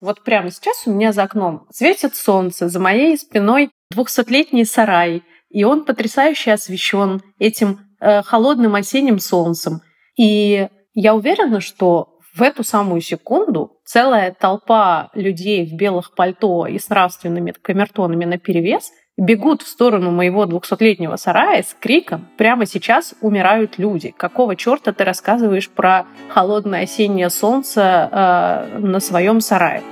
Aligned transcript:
Вот 0.00 0.22
прямо 0.24 0.50
сейчас 0.50 0.82
у 0.86 0.92
меня 0.92 1.12
за 1.12 1.22
окном 1.22 1.66
светит 1.70 2.14
солнце, 2.16 2.68
за 2.68 2.78
моей 2.78 3.16
спиной 3.16 3.70
двухсотлетний 3.90 4.66
сарай, 4.66 5.22
и 5.48 5.64
он 5.64 5.84
потрясающе 5.84 6.52
освещен 6.52 7.22
этим 7.38 7.80
э, 8.00 8.22
холодным 8.22 8.74
осенним 8.74 9.18
солнцем. 9.18 9.80
И 10.18 10.68
я 10.94 11.14
уверена, 11.14 11.60
что 11.60 12.18
в 12.34 12.42
эту 12.42 12.62
самую 12.64 13.00
секунду 13.00 13.80
целая 13.84 14.34
толпа 14.38 15.10
людей 15.14 15.64
в 15.66 15.74
белых 15.74 16.14
пальто 16.14 16.66
и 16.66 16.78
с 16.78 16.90
нравственными 16.90 17.52
камертонами 17.52 18.26
на 18.26 18.38
перевес 18.38 18.90
бегут 19.16 19.62
в 19.62 19.68
сторону 19.68 20.10
моего 20.10 20.44
двухсотлетнего 20.46 21.16
сарая 21.16 21.62
с 21.62 21.74
криком 21.78 22.28
«Прямо 22.36 22.66
сейчас 22.66 23.14
умирают 23.20 23.78
люди! 23.78 24.14
Какого 24.16 24.56
черта 24.56 24.92
ты 24.92 25.04
рассказываешь 25.04 25.70
про 25.70 26.04
холодное 26.28 26.82
осеннее 26.82 27.30
солнце 27.30 28.10
э, 28.12 28.78
на 28.78 29.00
своем 29.00 29.40
сарае?» 29.40 29.82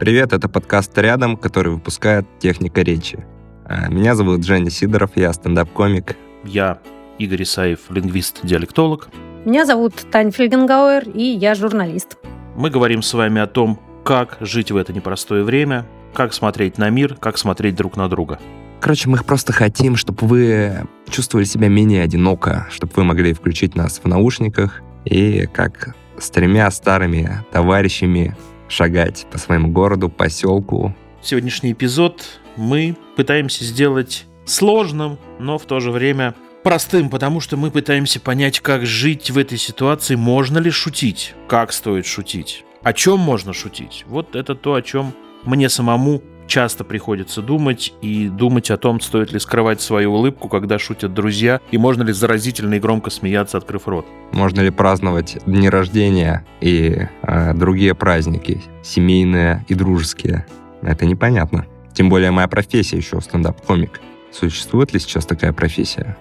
Привет, 0.00 0.32
это 0.32 0.48
подкаст 0.48 0.96
«Рядом», 0.98 1.36
который 1.36 1.72
выпускает 1.72 2.26
«Техника 2.40 2.82
речи». 2.82 3.24
А, 3.64 3.88
меня 3.88 4.14
зовут 4.14 4.44
Женя 4.44 4.70
Сидоров, 4.70 5.10
я 5.16 5.32
стендап-комик. 5.32 6.16
Я 6.44 6.78
Игорь 7.18 7.42
Исаев, 7.42 7.90
лингвист-диалектолог. 7.90 9.08
Меня 9.44 9.64
зовут 9.64 9.94
Таня 10.10 10.30
Фельгенгауэр, 10.30 11.10
и 11.10 11.22
я 11.22 11.54
журналист. 11.54 12.16
Мы 12.58 12.70
говорим 12.70 13.02
с 13.02 13.14
вами 13.14 13.40
о 13.40 13.46
том, 13.46 13.78
как 14.02 14.38
жить 14.40 14.72
в 14.72 14.76
это 14.76 14.92
непростое 14.92 15.44
время, 15.44 15.86
как 16.12 16.34
смотреть 16.34 16.76
на 16.76 16.90
мир, 16.90 17.14
как 17.14 17.38
смотреть 17.38 17.76
друг 17.76 17.96
на 17.96 18.08
друга. 18.08 18.40
Короче, 18.80 19.08
мы 19.08 19.18
просто 19.18 19.52
хотим, 19.52 19.94
чтобы 19.94 20.26
вы 20.26 20.88
чувствовали 21.08 21.44
себя 21.44 21.68
менее 21.68 22.02
одиноко, 22.02 22.66
чтобы 22.72 22.92
вы 22.96 23.04
могли 23.04 23.32
включить 23.32 23.76
нас 23.76 24.00
в 24.02 24.08
наушниках 24.08 24.82
и 25.04 25.46
как 25.46 25.94
с 26.18 26.30
тремя 26.30 26.68
старыми 26.72 27.44
товарищами 27.52 28.36
шагать 28.66 29.28
по 29.30 29.38
своему 29.38 29.68
городу, 29.68 30.08
поселку. 30.08 30.92
Сегодняшний 31.22 31.70
эпизод 31.70 32.40
мы 32.56 32.96
пытаемся 33.14 33.62
сделать 33.62 34.26
сложным, 34.46 35.16
но 35.38 35.58
в 35.58 35.64
то 35.64 35.78
же 35.78 35.92
время 35.92 36.34
простым, 36.68 37.08
потому 37.08 37.40
что 37.40 37.56
мы 37.56 37.70
пытаемся 37.70 38.20
понять, 38.20 38.60
как 38.60 38.84
жить 38.84 39.30
в 39.30 39.38
этой 39.38 39.56
ситуации, 39.56 40.16
можно 40.16 40.58
ли 40.58 40.70
шутить, 40.70 41.34
как 41.48 41.72
стоит 41.72 42.04
шутить, 42.04 42.62
о 42.82 42.92
чем 42.92 43.20
можно 43.20 43.54
шутить. 43.54 44.04
Вот 44.06 44.36
это 44.36 44.54
то, 44.54 44.74
о 44.74 44.82
чем 44.82 45.14
мне 45.44 45.70
самому 45.70 46.22
часто 46.46 46.84
приходится 46.84 47.40
думать 47.40 47.94
и 48.02 48.28
думать 48.28 48.70
о 48.70 48.76
том, 48.76 49.00
стоит 49.00 49.32
ли 49.32 49.38
скрывать 49.38 49.80
свою 49.80 50.12
улыбку, 50.12 50.50
когда 50.50 50.78
шутят 50.78 51.14
друзья, 51.14 51.62
и 51.70 51.78
можно 51.78 52.02
ли 52.02 52.12
заразительно 52.12 52.74
и 52.74 52.80
громко 52.80 53.08
смеяться, 53.08 53.56
открыв 53.56 53.88
рот. 53.88 54.06
Можно 54.32 54.60
ли 54.60 54.68
праздновать 54.68 55.38
дни 55.46 55.70
рождения 55.70 56.44
и 56.60 57.08
э, 57.22 57.54
другие 57.54 57.94
праздники, 57.94 58.60
семейные 58.82 59.64
и 59.68 59.74
дружеские. 59.74 60.44
Это 60.82 61.06
непонятно. 61.06 61.64
Тем 61.94 62.10
более 62.10 62.30
моя 62.30 62.46
профессия 62.46 62.98
еще 62.98 63.22
стендап-комик. 63.22 64.02
Существует 64.30 64.92
ли 64.92 65.00
сейчас 65.00 65.24
такая 65.24 65.54
профессия? 65.54 66.18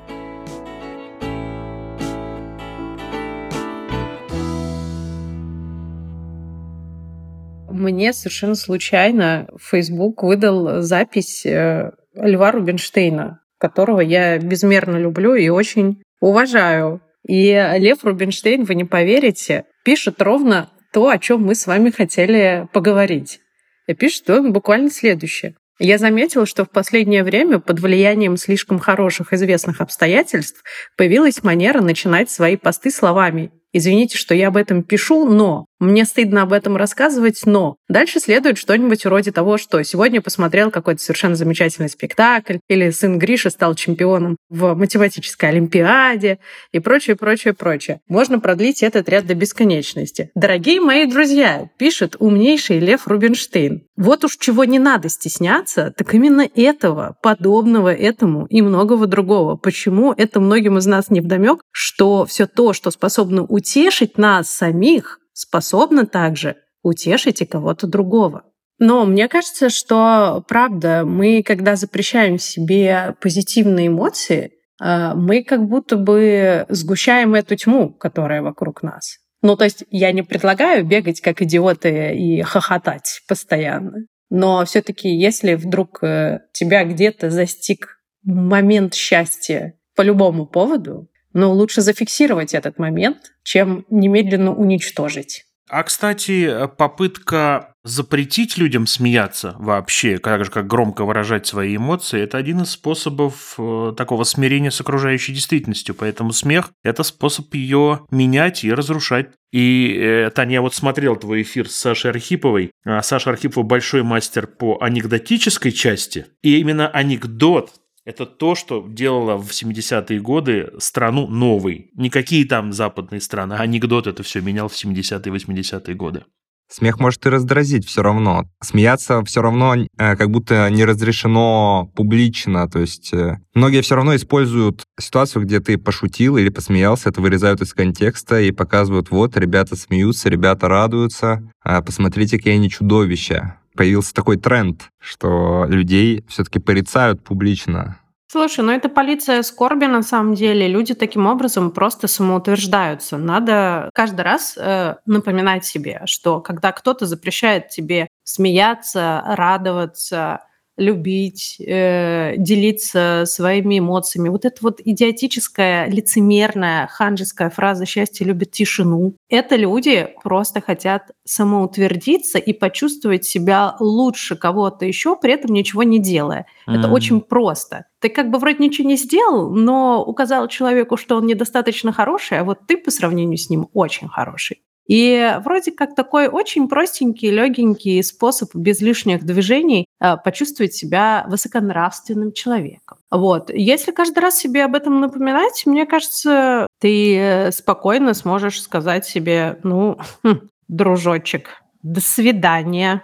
Мне 7.87 8.11
совершенно 8.11 8.55
случайно 8.55 9.47
Facebook 9.59 10.21
выдал 10.23 10.81
запись 10.81 11.45
э, 11.45 11.91
Льва 12.15 12.51
Рубинштейна, 12.51 13.39
которого 13.57 14.01
я 14.01 14.37
безмерно 14.37 14.97
люблю 14.97 15.35
и 15.35 15.47
очень 15.47 16.01
уважаю. 16.19 17.01
И 17.25 17.51
Лев 17.77 18.03
Рубинштейн, 18.03 18.65
вы 18.65 18.75
не 18.75 18.83
поверите, 18.83 19.65
пишет 19.85 20.21
ровно 20.21 20.69
то, 20.91 21.09
о 21.09 21.17
чем 21.17 21.43
мы 21.43 21.55
с 21.55 21.65
вами 21.65 21.89
хотели 21.89 22.67
поговорить. 22.73 23.39
И 23.87 23.93
пишет 23.93 24.29
он 24.29 24.51
буквально 24.51 24.89
следующее. 24.89 25.55
Я 25.79 25.97
заметила, 25.97 26.45
что 26.45 26.65
в 26.65 26.69
последнее 26.69 27.23
время 27.23 27.59
под 27.59 27.79
влиянием 27.79 28.35
слишком 28.35 28.79
хороших 28.79 29.31
известных 29.31 29.79
обстоятельств 29.79 30.61
появилась 30.97 31.43
манера 31.43 31.81
начинать 31.81 32.29
свои 32.29 32.57
посты 32.57 32.91
словами 32.91 33.51
Извините, 33.77 34.17
что 34.17 34.33
я 34.33 34.47
об 34.47 34.57
этом 34.57 34.81
пишу, 34.81 35.29
но 35.29 35.66
мне 35.79 36.05
стыдно 36.05 36.43
об 36.43 36.53
этом 36.53 36.77
рассказывать, 36.77 37.41
но 37.45 37.77
дальше 37.87 38.19
следует 38.19 38.57
что-нибудь 38.57 39.05
вроде 39.05 39.31
того, 39.31 39.57
что 39.57 39.83
сегодня 39.83 40.21
посмотрел 40.21 40.71
какой-то 40.71 41.01
совершенно 41.01 41.35
замечательный 41.35 41.89
спектакль, 41.89 42.57
или 42.67 42.89
сын 42.89 43.19
Гриша 43.19 43.49
стал 43.49 43.75
чемпионом 43.75 44.37
в 44.49 44.73
математической 44.73 45.49
олимпиаде 45.49 46.39
и 46.71 46.79
прочее, 46.79 47.15
прочее, 47.15 47.53
прочее. 47.53 48.01
Можно 48.07 48.39
продлить 48.39 48.83
этот 48.83 49.07
ряд 49.09 49.25
до 49.27 49.35
бесконечности. 49.35 50.31
Дорогие 50.35 50.81
мои 50.81 51.05
друзья, 51.05 51.69
пишет 51.77 52.15
умнейший 52.19 52.79
Лев 52.79 53.07
Рубинштейн. 53.07 53.83
Вот 53.95 54.23
уж 54.23 54.37
чего 54.37 54.63
не 54.63 54.79
надо 54.79 55.09
стесняться, 55.09 55.93
так 55.95 56.13
именно 56.13 56.47
этого, 56.55 57.17
подобного 57.21 57.93
этому 57.93 58.45
и 58.47 58.61
многого 58.61 59.07
другого. 59.07 59.55
Почему 59.55 60.13
это 60.13 60.39
многим 60.39 60.77
из 60.77 60.85
нас 60.85 61.09
не 61.09 61.21
вдомек, 61.21 61.61
что 61.71 62.25
все 62.25 62.47
то, 62.47 62.73
что 62.73 62.91
способно 62.91 63.43
утешить 63.43 64.17
нас 64.17 64.49
самих, 64.49 65.19
способна 65.37 66.07
также 66.07 66.55
утешить 66.81 67.41
и 67.41 67.45
кого-то 67.45 67.85
другого. 67.85 68.43
Но 68.79 69.05
мне 69.05 69.27
кажется, 69.27 69.69
что 69.69 70.43
правда, 70.47 71.03
мы, 71.05 71.43
когда 71.43 71.75
запрещаем 71.75 72.39
себе 72.39 73.15
позитивные 73.21 73.87
эмоции, 73.87 74.53
э, 74.81 75.13
мы 75.13 75.43
как 75.43 75.67
будто 75.67 75.95
бы 75.95 76.65
сгущаем 76.69 77.35
эту 77.35 77.55
тьму, 77.55 77.93
которая 77.93 78.41
вокруг 78.41 78.81
нас. 78.81 79.17
Ну, 79.43 79.55
то 79.55 79.65
есть 79.65 79.83
я 79.91 80.11
не 80.11 80.23
предлагаю 80.23 80.83
бегать 80.83 81.21
как 81.21 81.41
идиоты 81.41 82.15
и 82.15 82.41
хохотать 82.41 83.21
постоянно. 83.27 84.05
Но 84.29 84.65
все-таки, 84.65 85.09
если 85.09 85.53
вдруг 85.53 86.03
э, 86.03 86.39
тебя 86.51 86.83
где-то 86.83 87.29
застиг 87.29 87.99
момент 88.23 88.95
счастья 88.95 89.73
по 89.95 90.01
любому 90.01 90.47
поводу, 90.47 91.07
но 91.37 91.53
лучше 91.53 91.81
зафиксировать 91.81 92.55
этот 92.55 92.79
момент, 92.79 93.31
чем 93.43 93.85
немедленно 93.91 94.53
уничтожить. 94.53 95.45
А, 95.69 95.83
кстати, 95.83 96.67
попытка 96.77 97.73
запретить 97.83 98.57
людям 98.57 98.87
смеяться 98.87 99.53
вообще, 99.59 100.17
как 100.17 100.45
же 100.45 100.49
как 100.49 100.65
громко 100.65 101.05
выражать 101.05 101.45
свои 101.45 101.75
эмоции, 101.75 102.21
это 102.21 102.37
один 102.37 102.61
из 102.61 102.71
способов 102.71 103.55
э, 103.57 103.93
такого 103.95 104.23
смирения 104.23 104.71
с 104.71 104.81
окружающей 104.81 105.33
действительностью. 105.33 105.93
Поэтому 105.93 106.31
смех– 106.31 106.71
это 106.83 107.03
способ 107.03 107.53
ее 107.53 108.01
менять 108.09 108.63
и 108.63 108.73
разрушать. 108.73 109.29
И, 109.51 109.95
э, 109.95 110.31
Таня, 110.33 110.53
я 110.53 110.61
вот 110.61 110.73
смотрел 110.73 111.17
твой 111.17 111.43
эфир 111.43 111.69
с 111.69 111.75
Сашей 111.75 112.11
Архиповой. 112.11 112.71
А 112.85 113.03
Саша 113.03 113.29
Архипова 113.29 113.63
большой 113.63 114.03
мастер 114.03 114.47
по 114.47 114.79
анекдотической 114.81 115.71
части. 115.71 116.25
И 116.41 116.59
именно 116.59 116.87
анекдот 116.87 117.71
это 118.07 118.25
то, 118.25 118.55
что 118.55 118.85
делало 118.87 119.37
в 119.37 119.49
70-е 119.49 120.21
годы 120.21 120.71
страну 120.79 121.27
новой. 121.27 121.91
Никакие 121.93 122.45
там 122.45 122.71
западные 122.71 123.19
страны, 123.19 123.55
а 123.55 123.63
анекдот 123.63 124.07
это 124.07 124.23
все 124.23 124.39
менял 124.39 124.69
в 124.69 124.73
70-е, 124.73 125.33
80-е 125.33 125.93
годы. 125.93 126.23
Смех 126.69 126.99
может 126.99 127.25
и 127.25 127.29
раздразить 127.29 127.85
все 127.85 128.01
равно. 128.01 128.45
Смеяться 128.63 129.23
все 129.25 129.41
равно 129.41 129.75
э, 129.75 129.87
как 130.15 130.29
будто 130.31 130.69
не 130.69 130.85
разрешено 130.85 131.91
публично. 131.95 132.69
То 132.69 132.79
есть 132.79 133.13
э, 133.13 133.39
многие 133.53 133.81
все 133.81 133.95
равно 133.95 134.15
используют 134.15 134.83
ситуацию, 134.97 135.43
где 135.43 135.59
ты 135.59 135.77
пошутил 135.77 136.37
или 136.37 136.47
посмеялся, 136.47 137.09
это 137.09 137.19
вырезают 137.19 137.61
из 137.61 137.73
контекста 137.73 138.39
и 138.39 138.51
показывают, 138.51 139.11
вот, 139.11 139.35
ребята 139.35 139.75
смеются, 139.75 140.29
ребята 140.29 140.69
радуются, 140.69 141.41
э, 141.65 141.81
посмотрите, 141.81 142.37
какие 142.37 142.55
они 142.55 142.69
чудовища 142.69 143.56
появился 143.77 144.13
такой 144.13 144.35
тренд, 144.35 144.89
что 144.99 145.65
людей 145.69 146.25
все-таки 146.27 146.59
порицают 146.59 147.23
публично. 147.23 147.97
Слушай, 148.29 148.65
ну 148.65 148.73
это 148.73 148.89
полиция 148.89 149.41
скорби 149.41 149.85
на 149.85 150.01
самом 150.01 150.33
деле. 150.33 150.67
Люди 150.67 150.93
таким 150.93 151.27
образом 151.27 151.71
просто 151.71 152.07
самоутверждаются. 152.07 153.17
Надо 153.17 153.89
каждый 153.93 154.21
раз 154.21 154.57
э, 154.57 154.95
напоминать 155.05 155.63
себе, 155.63 156.01
что 156.05 156.41
когда 156.41 156.73
кто-то 156.73 157.05
запрещает 157.05 157.69
тебе 157.69 158.09
смеяться, 158.25 159.23
радоваться, 159.25 160.41
любить, 160.77 161.57
э, 161.59 162.35
делиться 162.37 163.23
своими 163.25 163.79
эмоциями. 163.79 164.29
Вот 164.29 164.45
эта 164.45 164.57
вот 164.61 164.79
идиотическая, 164.83 165.89
лицемерная, 165.89 166.87
ханжеская 166.87 167.49
фраза 167.49 167.85
«счастье 167.85 168.25
любит 168.25 168.51
тишину». 168.51 169.13
Это 169.29 169.55
люди 169.55 170.09
просто 170.23 170.61
хотят 170.61 171.11
самоутвердиться 171.25 172.37
и 172.37 172.53
почувствовать 172.53 173.25
себя 173.25 173.75
лучше 173.79 174.35
кого-то 174.35 174.85
еще, 174.85 175.15
при 175.15 175.33
этом 175.33 175.53
ничего 175.53 175.83
не 175.83 175.99
делая. 175.99 176.45
Mm. 176.67 176.77
Это 176.77 176.87
очень 176.89 177.21
просто. 177.21 177.85
Ты 177.99 178.09
как 178.09 178.29
бы 178.29 178.37
вроде 178.37 178.63
ничего 178.63 178.87
не 178.87 178.95
сделал, 178.95 179.49
но 179.49 180.03
указал 180.05 180.47
человеку, 180.47 180.97
что 180.97 181.17
он 181.17 181.25
недостаточно 181.25 181.91
хороший, 181.91 182.39
а 182.39 182.43
вот 182.43 182.59
ты 182.67 182.77
по 182.77 182.91
сравнению 182.91 183.37
с 183.37 183.49
ним 183.49 183.67
очень 183.73 184.07
хороший. 184.07 184.61
И 184.87 185.35
вроде 185.43 185.71
как 185.71 185.95
такой 185.95 186.27
очень 186.27 186.69
простенький, 186.69 187.29
легенький 187.29 188.01
способ 188.03 188.55
без 188.55 188.79
лишних 188.81 189.25
движений 189.25 189.86
почувствовать 189.99 190.73
себя 190.73 191.25
высоконравственным 191.27 192.31
человеком. 192.31 192.97
Вот. 193.09 193.49
Если 193.49 193.91
каждый 193.91 194.19
раз 194.19 194.37
себе 194.37 194.63
об 194.65 194.75
этом 194.75 194.99
напоминать, 194.99 195.63
мне 195.65 195.85
кажется, 195.85 196.67
ты 196.79 197.17
э, 197.17 197.51
спокойно 197.51 198.13
сможешь 198.13 198.61
сказать 198.61 199.05
себе, 199.05 199.59
ну, 199.63 199.97
хм, 200.23 200.49
дружочек, 200.67 201.61
до 201.81 202.01
свидания. 202.01 203.03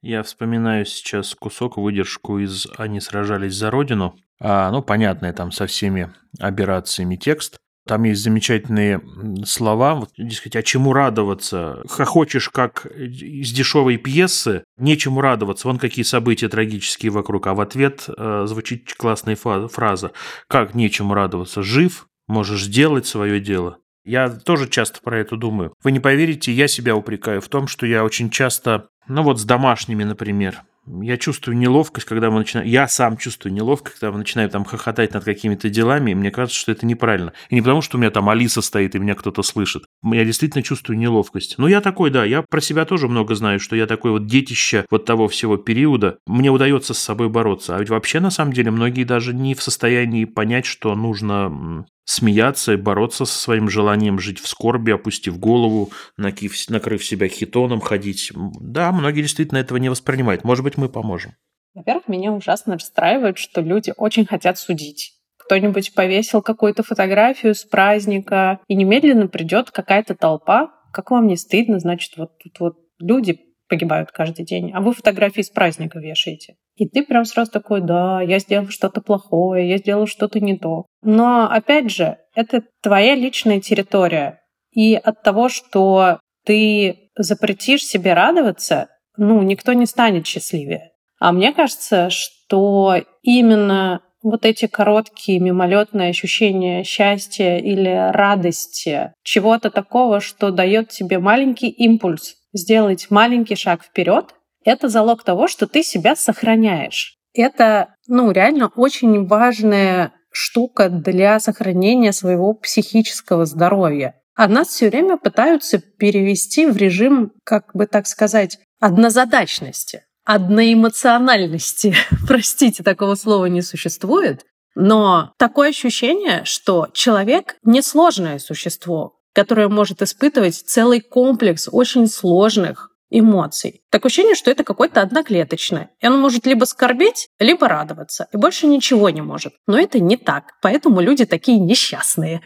Я 0.00 0.22
вспоминаю 0.22 0.86
сейчас 0.86 1.34
кусок, 1.34 1.76
выдержку 1.76 2.38
из 2.38 2.66
«Они 2.76 3.00
сражались 3.00 3.54
за 3.54 3.70
Родину». 3.70 4.14
А, 4.40 4.70
ну, 4.70 4.82
понятный 4.82 5.32
там 5.32 5.50
со 5.50 5.66
всеми 5.66 6.12
операциями 6.38 7.16
текст. 7.16 7.58
Там 7.88 8.02
есть 8.02 8.22
замечательные 8.22 9.00
слова, 9.46 9.94
вот, 9.94 10.10
дескать, 10.18 10.56
а 10.56 10.62
чему 10.62 10.92
радоваться? 10.92 11.82
Хохочешь, 11.88 12.50
как 12.50 12.84
из 12.84 13.50
дешевой 13.50 13.96
пьесы, 13.96 14.64
нечему 14.76 15.22
радоваться, 15.22 15.66
вон 15.66 15.78
какие 15.78 16.04
события 16.04 16.50
трагические 16.50 17.10
вокруг. 17.10 17.46
А 17.46 17.54
в 17.54 17.62
ответ 17.62 18.04
э, 18.06 18.44
звучит 18.46 18.92
классная 18.94 19.36
фраза, 19.36 20.12
как 20.48 20.74
нечему 20.74 21.14
радоваться? 21.14 21.62
Жив, 21.62 22.08
можешь 22.26 22.66
делать 22.66 23.06
свое 23.06 23.40
дело. 23.40 23.78
Я 24.04 24.28
тоже 24.28 24.68
часто 24.68 25.00
про 25.00 25.18
это 25.18 25.36
думаю. 25.36 25.72
Вы 25.82 25.92
не 25.92 26.00
поверите, 26.00 26.52
я 26.52 26.68
себя 26.68 26.94
упрекаю 26.94 27.40
в 27.40 27.48
том, 27.48 27.66
что 27.66 27.86
я 27.86 28.04
очень 28.04 28.28
часто, 28.28 28.88
ну 29.06 29.22
вот 29.22 29.40
с 29.40 29.44
домашними, 29.44 30.04
например, 30.04 30.62
я 31.02 31.16
чувствую 31.16 31.56
неловкость, 31.56 32.06
когда 32.06 32.30
мы 32.30 32.38
начинаем... 32.38 32.68
Я 32.68 32.88
сам 32.88 33.16
чувствую 33.16 33.52
неловкость, 33.52 33.98
когда 33.98 34.12
мы 34.12 34.18
начинаем 34.18 34.50
там 34.50 34.64
хохотать 34.64 35.14
над 35.14 35.24
какими-то 35.24 35.68
делами, 35.68 36.12
и 36.12 36.14
мне 36.14 36.30
кажется, 36.30 36.58
что 36.58 36.72
это 36.72 36.86
неправильно. 36.86 37.32
И 37.50 37.54
не 37.54 37.60
потому, 37.60 37.82
что 37.82 37.96
у 37.96 38.00
меня 38.00 38.10
там 38.10 38.28
Алиса 38.28 38.62
стоит, 38.62 38.94
и 38.94 38.98
меня 38.98 39.14
кто-то 39.14 39.42
слышит. 39.42 39.84
Я 40.02 40.24
действительно 40.24 40.62
чувствую 40.62 40.98
неловкость. 40.98 41.56
Но 41.58 41.68
я 41.68 41.80
такой, 41.80 42.10
да, 42.10 42.24
я 42.24 42.42
про 42.42 42.60
себя 42.60 42.84
тоже 42.84 43.08
много 43.08 43.34
знаю, 43.34 43.60
что 43.60 43.76
я 43.76 43.86
такой 43.86 44.12
вот 44.12 44.26
детище 44.26 44.84
вот 44.90 45.04
того 45.04 45.28
всего 45.28 45.56
периода. 45.56 46.18
Мне 46.26 46.50
удается 46.50 46.94
с 46.94 46.98
собой 46.98 47.28
бороться. 47.28 47.76
А 47.76 47.78
ведь 47.78 47.90
вообще, 47.90 48.20
на 48.20 48.30
самом 48.30 48.52
деле, 48.52 48.70
многие 48.70 49.04
даже 49.04 49.34
не 49.34 49.54
в 49.54 49.62
состоянии 49.62 50.24
понять, 50.24 50.66
что 50.66 50.94
нужно 50.94 51.86
смеяться 52.08 52.72
и 52.72 52.76
бороться 52.76 53.26
со 53.26 53.38
своим 53.38 53.68
желанием 53.68 54.18
жить 54.18 54.40
в 54.40 54.48
скорби, 54.48 54.92
опустив 54.92 55.38
голову, 55.38 55.90
накив, 56.16 56.54
накрыв 56.70 57.04
себя 57.04 57.28
хитоном, 57.28 57.80
ходить. 57.80 58.32
Да, 58.34 58.92
многие 58.92 59.20
действительно 59.20 59.58
этого 59.58 59.76
не 59.76 59.90
воспринимают. 59.90 60.42
Может 60.42 60.64
быть, 60.64 60.78
мы 60.78 60.88
поможем. 60.88 61.32
Во-первых, 61.74 62.08
меня 62.08 62.32
ужасно 62.32 62.74
расстраивает, 62.74 63.36
что 63.36 63.60
люди 63.60 63.92
очень 63.94 64.24
хотят 64.24 64.58
судить. 64.58 65.12
Кто-нибудь 65.36 65.94
повесил 65.94 66.40
какую-то 66.40 66.82
фотографию 66.82 67.54
с 67.54 67.64
праздника, 67.64 68.60
и 68.68 68.74
немедленно 68.74 69.28
придет 69.28 69.70
какая-то 69.70 70.14
толпа. 70.14 70.72
Как 70.94 71.10
вам 71.10 71.26
не 71.26 71.36
стыдно? 71.36 71.78
Значит, 71.78 72.16
вот 72.16 72.38
тут 72.38 72.58
вот 72.58 72.78
люди 72.98 73.38
погибают 73.68 74.12
каждый 74.12 74.46
день, 74.46 74.72
а 74.72 74.80
вы 74.80 74.94
фотографии 74.94 75.42
с 75.42 75.50
праздника 75.50 75.98
вешаете. 75.98 76.56
И 76.78 76.88
ты 76.88 77.02
прям 77.02 77.24
сразу 77.24 77.50
такой, 77.50 77.80
да, 77.80 78.22
я 78.22 78.38
сделал 78.38 78.68
что-то 78.68 79.00
плохое, 79.00 79.68
я 79.68 79.78
сделал 79.78 80.06
что-то 80.06 80.38
не 80.38 80.56
то. 80.56 80.86
Но, 81.02 81.50
опять 81.50 81.90
же, 81.90 82.18
это 82.36 82.62
твоя 82.80 83.16
личная 83.16 83.60
территория. 83.60 84.40
И 84.70 84.94
от 84.94 85.22
того, 85.24 85.48
что 85.48 86.20
ты 86.46 87.10
запретишь 87.16 87.84
себе 87.84 88.14
радоваться, 88.14 88.88
ну, 89.16 89.42
никто 89.42 89.72
не 89.72 89.86
станет 89.86 90.24
счастливее. 90.24 90.92
А 91.18 91.32
мне 91.32 91.52
кажется, 91.52 92.10
что 92.10 92.94
именно 93.22 94.00
вот 94.22 94.44
эти 94.44 94.66
короткие 94.68 95.40
мимолетные 95.40 96.10
ощущения 96.10 96.84
счастья 96.84 97.56
или 97.56 98.12
радости, 98.12 99.12
чего-то 99.24 99.70
такого, 99.70 100.20
что 100.20 100.52
дает 100.52 100.90
тебе 100.90 101.18
маленький 101.18 101.70
импульс 101.70 102.36
сделать 102.52 103.10
маленький 103.10 103.56
шаг 103.56 103.82
вперед, 103.82 104.34
это 104.68 104.88
залог 104.88 105.24
того, 105.24 105.48
что 105.48 105.66
ты 105.66 105.82
себя 105.82 106.14
сохраняешь. 106.14 107.16
Это, 107.34 107.94
ну, 108.06 108.30
реально 108.30 108.68
очень 108.76 109.26
важная 109.26 110.12
штука 110.30 110.88
для 110.88 111.40
сохранения 111.40 112.12
своего 112.12 112.52
психического 112.54 113.46
здоровья. 113.46 114.14
А 114.34 114.46
нас 114.46 114.68
все 114.68 114.90
время 114.90 115.16
пытаются 115.16 115.78
перевести 115.78 116.66
в 116.66 116.76
режим, 116.76 117.32
как 117.44 117.70
бы 117.74 117.86
так 117.86 118.06
сказать, 118.06 118.58
однозадачности, 118.78 120.04
одноэмоциональности. 120.24 121.94
Простите, 122.28 122.82
такого 122.82 123.14
слова 123.14 123.46
не 123.46 123.62
существует. 123.62 124.44
Но 124.74 125.32
такое 125.38 125.70
ощущение, 125.70 126.44
что 126.44 126.88
человек— 126.92 127.56
несложное 127.64 128.38
существо, 128.38 129.18
которое 129.32 129.68
может 129.68 130.02
испытывать 130.02 130.54
целый 130.54 131.00
комплекс 131.00 131.68
очень 131.72 132.06
сложных 132.06 132.87
эмоций. 133.10 133.82
Такое 133.90 134.10
ощущение, 134.10 134.34
что 134.34 134.50
это 134.50 134.64
какое-то 134.64 135.00
одноклеточное. 135.00 135.90
И 136.00 136.06
он 136.06 136.20
может 136.20 136.46
либо 136.46 136.64
скорбеть, 136.64 137.28
либо 137.38 137.68
радоваться. 137.68 138.28
И 138.32 138.36
больше 138.36 138.66
ничего 138.66 139.10
не 139.10 139.22
может. 139.22 139.54
Но 139.66 139.78
это 139.78 140.00
не 140.00 140.16
так. 140.16 140.54
Поэтому 140.60 141.00
люди 141.00 141.24
такие 141.24 141.58
несчастные. 141.58 142.42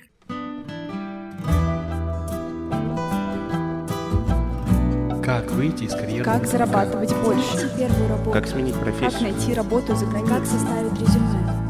Как 5.25 5.51
выйти 5.53 5.85
из 5.85 5.95
карьеры? 5.95 6.25
Как 6.25 6.47
зарабатывать 6.47 7.15
больше? 7.23 7.71
Первую 7.79 8.09
работу. 8.09 8.31
Как 8.33 8.47
сменить 8.47 8.75
профессию? 8.75 9.11
Как 9.11 9.21
найти 9.21 9.55
работу 9.55 9.95
за 9.95 10.07
границей? 10.07 10.37
Как 10.37 10.47
составить 10.47 11.01
резюме? 11.01 11.63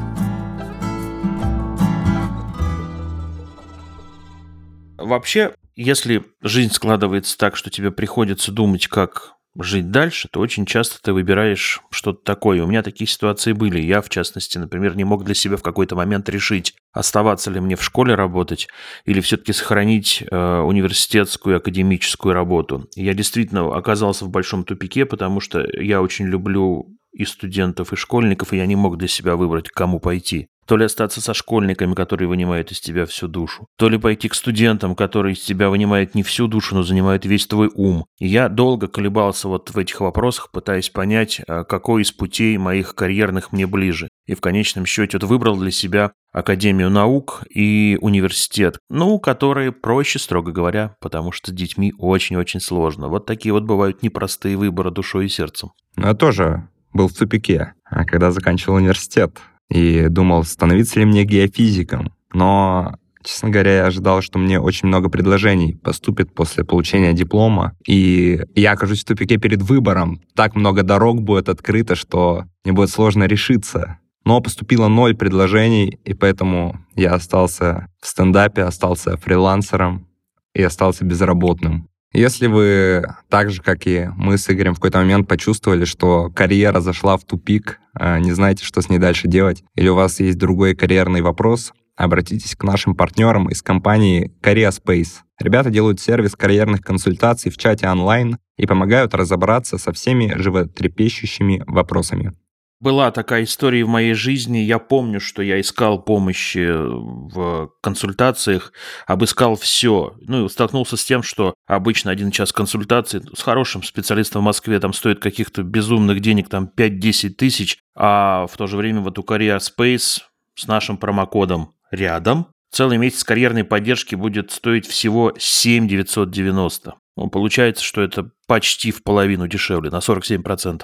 Вообще, 4.99 5.53
если 5.77 6.25
жизнь 6.43 6.73
складывается 6.73 7.37
так, 7.39 7.57
что 7.57 7.71
тебе 7.71 7.91
приходится 7.91 8.53
думать, 8.53 8.87
как 8.89 9.35
жить 9.61 9.91
дальше, 9.91 10.29
то 10.31 10.41
очень 10.41 10.65
часто 10.65 11.01
ты 11.03 11.13
выбираешь 11.13 11.81
что-то 11.91 12.23
такое. 12.25 12.63
У 12.63 12.67
меня 12.67 12.83
такие 12.83 13.07
ситуации 13.07 13.53
были. 13.53 13.81
Я, 13.81 14.01
в 14.01 14.09
частности, 14.09 14.57
например, 14.57 14.97
не 14.97 15.05
мог 15.05 15.25
для 15.25 15.35
себя 15.35 15.57
в 15.57 15.63
какой-то 15.63 15.95
момент 15.95 16.29
решить, 16.29 16.75
оставаться 16.93 17.51
ли 17.51 17.61
мне 17.61 17.77
в 17.77 17.85
школе 17.85 18.15
работать 18.15 18.69
или 19.05 19.21
все-таки 19.21 19.53
сохранить 19.53 20.25
э, 20.31 20.59
университетскую 20.61 21.59
академическую 21.59 22.33
работу. 22.33 22.89
Я 22.95 23.15
действительно 23.15 23.77
оказался 23.77 24.25
в 24.25 24.31
большом 24.31 24.65
тупике, 24.65 25.05
потому 25.05 25.41
что 25.41 25.67
я 25.79 26.01
очень 26.01 26.27
люблю 26.27 26.87
и 27.13 27.27
студентов, 27.27 27.93
и 27.93 27.97
школьников, 27.97 28.53
и 28.53 28.57
я 28.57 28.65
не 28.65 28.77
мог 28.77 28.97
для 28.97 29.09
себя 29.09 29.37
выбрать, 29.37 29.69
к 29.69 29.75
кому 29.75 30.01
пойти. 30.01 30.49
То 30.73 30.79
ли 30.79 30.87
остаться 30.87 31.21
со 31.21 31.35
школьниками, 31.35 31.93
которые 31.93 32.29
вынимают 32.29 32.73
из 32.73 32.81
тебя 32.81 33.05
всю 33.05 33.29
душу, 33.29 33.67
то 33.77 33.91
ли 33.91 33.99
пойти 33.99 34.31
к 34.31 34.35
студентам, 34.35 34.95
которые 34.95 35.35
из 35.35 35.41
тебя 35.41 35.69
вынимают 35.69 36.15
не 36.15 36.23
всю 36.23 36.47
душу, 36.47 36.75
но 36.75 36.83
занимают 36.83 37.27
весь 37.27 37.47
твой 37.47 37.71
ум. 37.75 38.07
Я 38.19 38.49
долго 38.49 38.89
колебался 38.89 39.49
вот 39.49 39.69
в 39.69 39.77
этих 39.77 40.01
вопросах, 40.01 40.51
пытаясь 40.51 40.89
понять, 40.89 41.43
а 41.47 41.65
какой 41.65 42.01
из 42.01 42.13
путей 42.13 42.57
моих 42.57 42.95
карьерных 42.95 43.53
мне 43.53 43.67
ближе. 43.67 44.09
И 44.25 44.35
в 44.35 44.41
конечном 44.41 44.87
счете 44.87 45.19
вот 45.19 45.29
выбрал 45.29 45.59
для 45.59 45.71
себя 45.71 46.13
Академию 46.33 46.89
наук 46.89 47.43
и 47.51 47.99
университет, 48.01 48.79
ну, 48.89 49.19
которые 49.19 49.73
проще, 49.73 50.19
строго 50.19 50.53
говоря, 50.53 50.97
потому 51.03 51.33
что 51.33 51.51
с 51.51 51.55
детьми 51.55 51.93
очень-очень 51.99 52.61
сложно. 52.61 53.09
Вот 53.09 53.26
такие 53.26 53.52
вот 53.52 53.64
бывают 53.64 54.02
непростые 54.02 54.57
выборы 54.57 54.91
душой 54.91 55.26
и 55.26 55.29
сердцем. 55.29 55.73
Я 55.99 56.14
тоже 56.14 56.67
был 56.95 57.09
в 57.09 57.12
тупике, 57.12 57.75
а 57.85 58.07
когда 58.07 58.31
заканчивал 58.31 58.76
университет 58.76 59.38
и 59.73 60.09
думал, 60.09 60.45
становиться 60.45 61.00
ли 61.00 61.07
мне 61.07 61.25
геофизиком. 61.25 62.12
Но, 62.35 62.97
честно 63.25 63.49
говоря, 63.49 63.76
я 63.76 63.87
ожидал, 63.87 64.21
что 64.21 64.38
мне 64.38 64.61
очень 64.61 64.88
много 64.88 65.09
предложений 65.09 65.79
поступит 65.83 66.35
после 66.35 66.64
получения 66.64 67.12
диплома, 67.14 67.73
и 67.87 68.41
я 68.55 68.73
окажусь 68.73 69.02
в 69.02 69.07
тупике 69.07 69.38
перед 69.38 69.62
выбором. 69.62 70.21
Так 70.35 70.55
много 70.55 70.83
дорог 70.83 71.23
будет 71.23 71.49
открыто, 71.49 71.95
что 71.95 72.45
мне 72.64 72.73
будет 72.73 72.91
сложно 72.91 73.25
решиться. 73.25 73.99
Но 74.25 74.41
поступило 74.41 74.88
ноль 74.88 75.17
предложений, 75.17 75.99
и 76.05 76.14
поэтому 76.14 76.79
я 76.95 77.14
остался 77.14 77.88
в 78.00 78.07
стендапе, 78.07 78.62
остался 78.62 79.17
фрилансером 79.17 80.07
и 80.55 80.62
остался 80.62 81.05
безработным. 81.05 81.88
Если 82.12 82.47
вы 82.47 83.04
так 83.31 83.50
же, 83.50 83.62
как 83.62 83.87
и 83.87 84.09
мы 84.16 84.37
с 84.37 84.49
Игорем, 84.50 84.75
в 84.75 84.76
какой-то 84.76 84.99
момент 84.99 85.28
почувствовали, 85.28 85.87
что 85.87 86.31
карьера 86.31 86.81
зашла 86.81 87.16
в 87.16 87.25
тупик, 87.25 87.81
а, 87.95 88.19
не 88.19 88.33
знаете, 88.33 88.64
что 88.64 88.83
с 88.83 88.90
ней 88.90 88.99
дальше 88.99 89.28
делать, 89.28 89.62
или 89.76 89.88
у 89.88 89.95
вас 89.95 90.21
есть 90.21 90.37
другой 90.37 90.75
карьерный 90.75 91.23
вопрос, 91.23 91.73
обратитесь 91.97 92.54
к 92.54 92.64
нашим 92.64 92.95
партнерам 92.95 93.49
из 93.49 93.62
компании 93.62 94.31
Korea 94.42 94.71
Space. 94.71 95.21
Ребята 95.40 95.71
делают 95.71 96.00
сервис 96.00 96.37
карьерных 96.37 96.83
консультаций 96.83 97.50
в 97.50 97.57
чате 97.57 97.88
онлайн 97.88 98.37
и 98.59 98.66
помогают 98.66 99.14
разобраться 99.14 99.78
со 99.78 99.92
всеми 99.92 100.35
животрепещущими 100.37 101.64
вопросами. 101.66 102.35
Была 102.83 103.12
такая 103.12 103.45
история 103.45 103.85
в 103.85 103.89
моей 103.89 104.12
жизни. 104.12 104.59
Я 104.59 104.81
помню, 104.81 105.21
что 105.21 105.41
я 105.41 105.61
искал 105.61 106.03
помощи 106.03 106.69
в 106.69 107.71
консультациях, 107.81 108.73
обыскал 109.07 109.55
все. 109.55 110.17
Ну 110.21 110.47
и 110.47 110.49
столкнулся 110.49 110.97
с 110.97 111.05
тем, 111.05 111.23
что 111.23 111.55
обычно 111.69 112.11
один 112.11 112.33
час 112.33 112.53
консультации 112.53 113.23
с 113.37 113.41
хорошим 113.41 113.85
специалистом 113.85 114.43
в 114.43 114.47
Москве 114.47 114.81
там 114.81 114.95
стоит 114.95 115.21
каких-то 115.21 115.62
безумных 115.62 116.19
денег, 116.19 116.49
там 116.49 116.69
5-10 116.77 117.29
тысяч, 117.35 117.79
а 117.95 118.49
в 118.49 118.57
то 118.57 118.67
же 118.67 118.77
время 118.77 119.01
вот 119.01 119.17
у 119.17 119.23
Korea 119.23 119.59
Space 119.59 120.23
с 120.57 120.67
нашим 120.67 120.97
промокодом 120.97 121.77
рядом 121.93 122.49
целый 122.73 122.99
месяц 122.99 123.23
карьерной 123.23 123.62
поддержки 123.62 124.17
будет 124.17 124.51
стоить 124.51 124.89
всего 124.89 125.33
7 125.39 125.87
990. 125.87 126.95
Ну, 127.17 127.29
получается, 127.29 127.85
что 127.85 128.03
это 128.03 128.33
почти 128.49 128.91
в 128.91 129.05
половину 129.05 129.47
дешевле, 129.47 129.91
на 129.91 129.99
47%. 129.99 130.83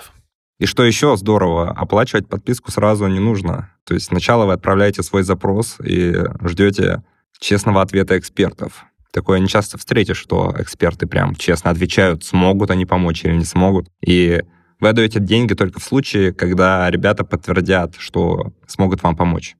И 0.58 0.66
что 0.66 0.84
еще 0.84 1.16
здорово, 1.16 1.70
оплачивать 1.70 2.28
подписку 2.28 2.70
сразу 2.70 3.06
не 3.06 3.20
нужно. 3.20 3.70
То 3.84 3.94
есть 3.94 4.06
сначала 4.06 4.44
вы 4.44 4.54
отправляете 4.54 5.02
свой 5.02 5.22
запрос 5.22 5.76
и 5.80 6.14
ждете 6.42 7.04
честного 7.38 7.80
ответа 7.80 8.18
экспертов. 8.18 8.84
Такое 9.12 9.38
не 9.38 9.48
часто 9.48 9.78
встретишь, 9.78 10.18
что 10.18 10.54
эксперты 10.58 11.06
прям 11.06 11.34
честно 11.34 11.70
отвечают, 11.70 12.24
смогут 12.24 12.70
они 12.70 12.86
помочь 12.86 13.24
или 13.24 13.34
не 13.34 13.44
смогут. 13.44 13.88
И 14.04 14.42
вы 14.80 14.88
отдаете 14.88 15.20
деньги 15.20 15.54
только 15.54 15.80
в 15.80 15.84
случае, 15.84 16.32
когда 16.32 16.90
ребята 16.90 17.24
подтвердят, 17.24 17.94
что 17.98 18.52
смогут 18.66 19.02
вам 19.02 19.16
помочь. 19.16 19.56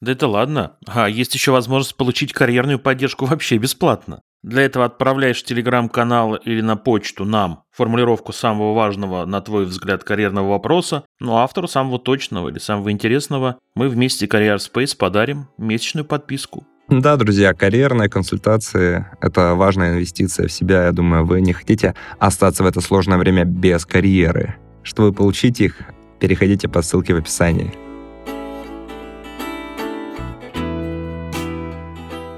Да 0.00 0.12
это 0.12 0.26
ладно. 0.26 0.76
А 0.86 1.08
есть 1.08 1.34
еще 1.34 1.52
возможность 1.52 1.96
получить 1.96 2.32
карьерную 2.32 2.78
поддержку 2.78 3.24
вообще 3.24 3.56
бесплатно. 3.56 4.20
Для 4.42 4.62
этого 4.62 4.84
отправляешь 4.84 5.40
в 5.40 5.44
телеграм-канал 5.44 6.34
или 6.34 6.60
на 6.62 6.76
почту 6.76 7.24
нам 7.24 7.62
формулировку 7.70 8.32
самого 8.32 8.74
важного, 8.74 9.24
на 9.24 9.40
твой 9.40 9.66
взгляд, 9.66 10.02
карьерного 10.02 10.50
вопроса, 10.50 11.04
но 11.20 11.38
автору 11.38 11.68
самого 11.68 12.00
точного 12.00 12.48
или 12.48 12.58
самого 12.58 12.90
интересного 12.90 13.58
мы 13.76 13.88
вместе 13.88 14.26
Career 14.26 14.56
Space 14.56 14.96
подарим 14.96 15.46
месячную 15.58 16.04
подписку. 16.04 16.66
Да, 16.88 17.16
друзья, 17.16 17.54
карьерные 17.54 18.08
консультации— 18.08 19.06
это 19.20 19.54
важная 19.54 19.94
инвестиция 19.94 20.48
в 20.48 20.52
себя. 20.52 20.86
Я 20.86 20.92
думаю, 20.92 21.24
вы 21.24 21.40
не 21.40 21.52
хотите 21.52 21.94
остаться 22.18 22.64
в 22.64 22.66
это 22.66 22.80
сложное 22.80 23.18
время 23.18 23.44
без 23.44 23.86
карьеры. 23.86 24.56
Чтобы 24.82 25.12
получить 25.12 25.60
их, 25.60 25.76
переходите 26.18 26.68
по 26.68 26.82
ссылке 26.82 27.14
в 27.14 27.18
описании. 27.18 27.72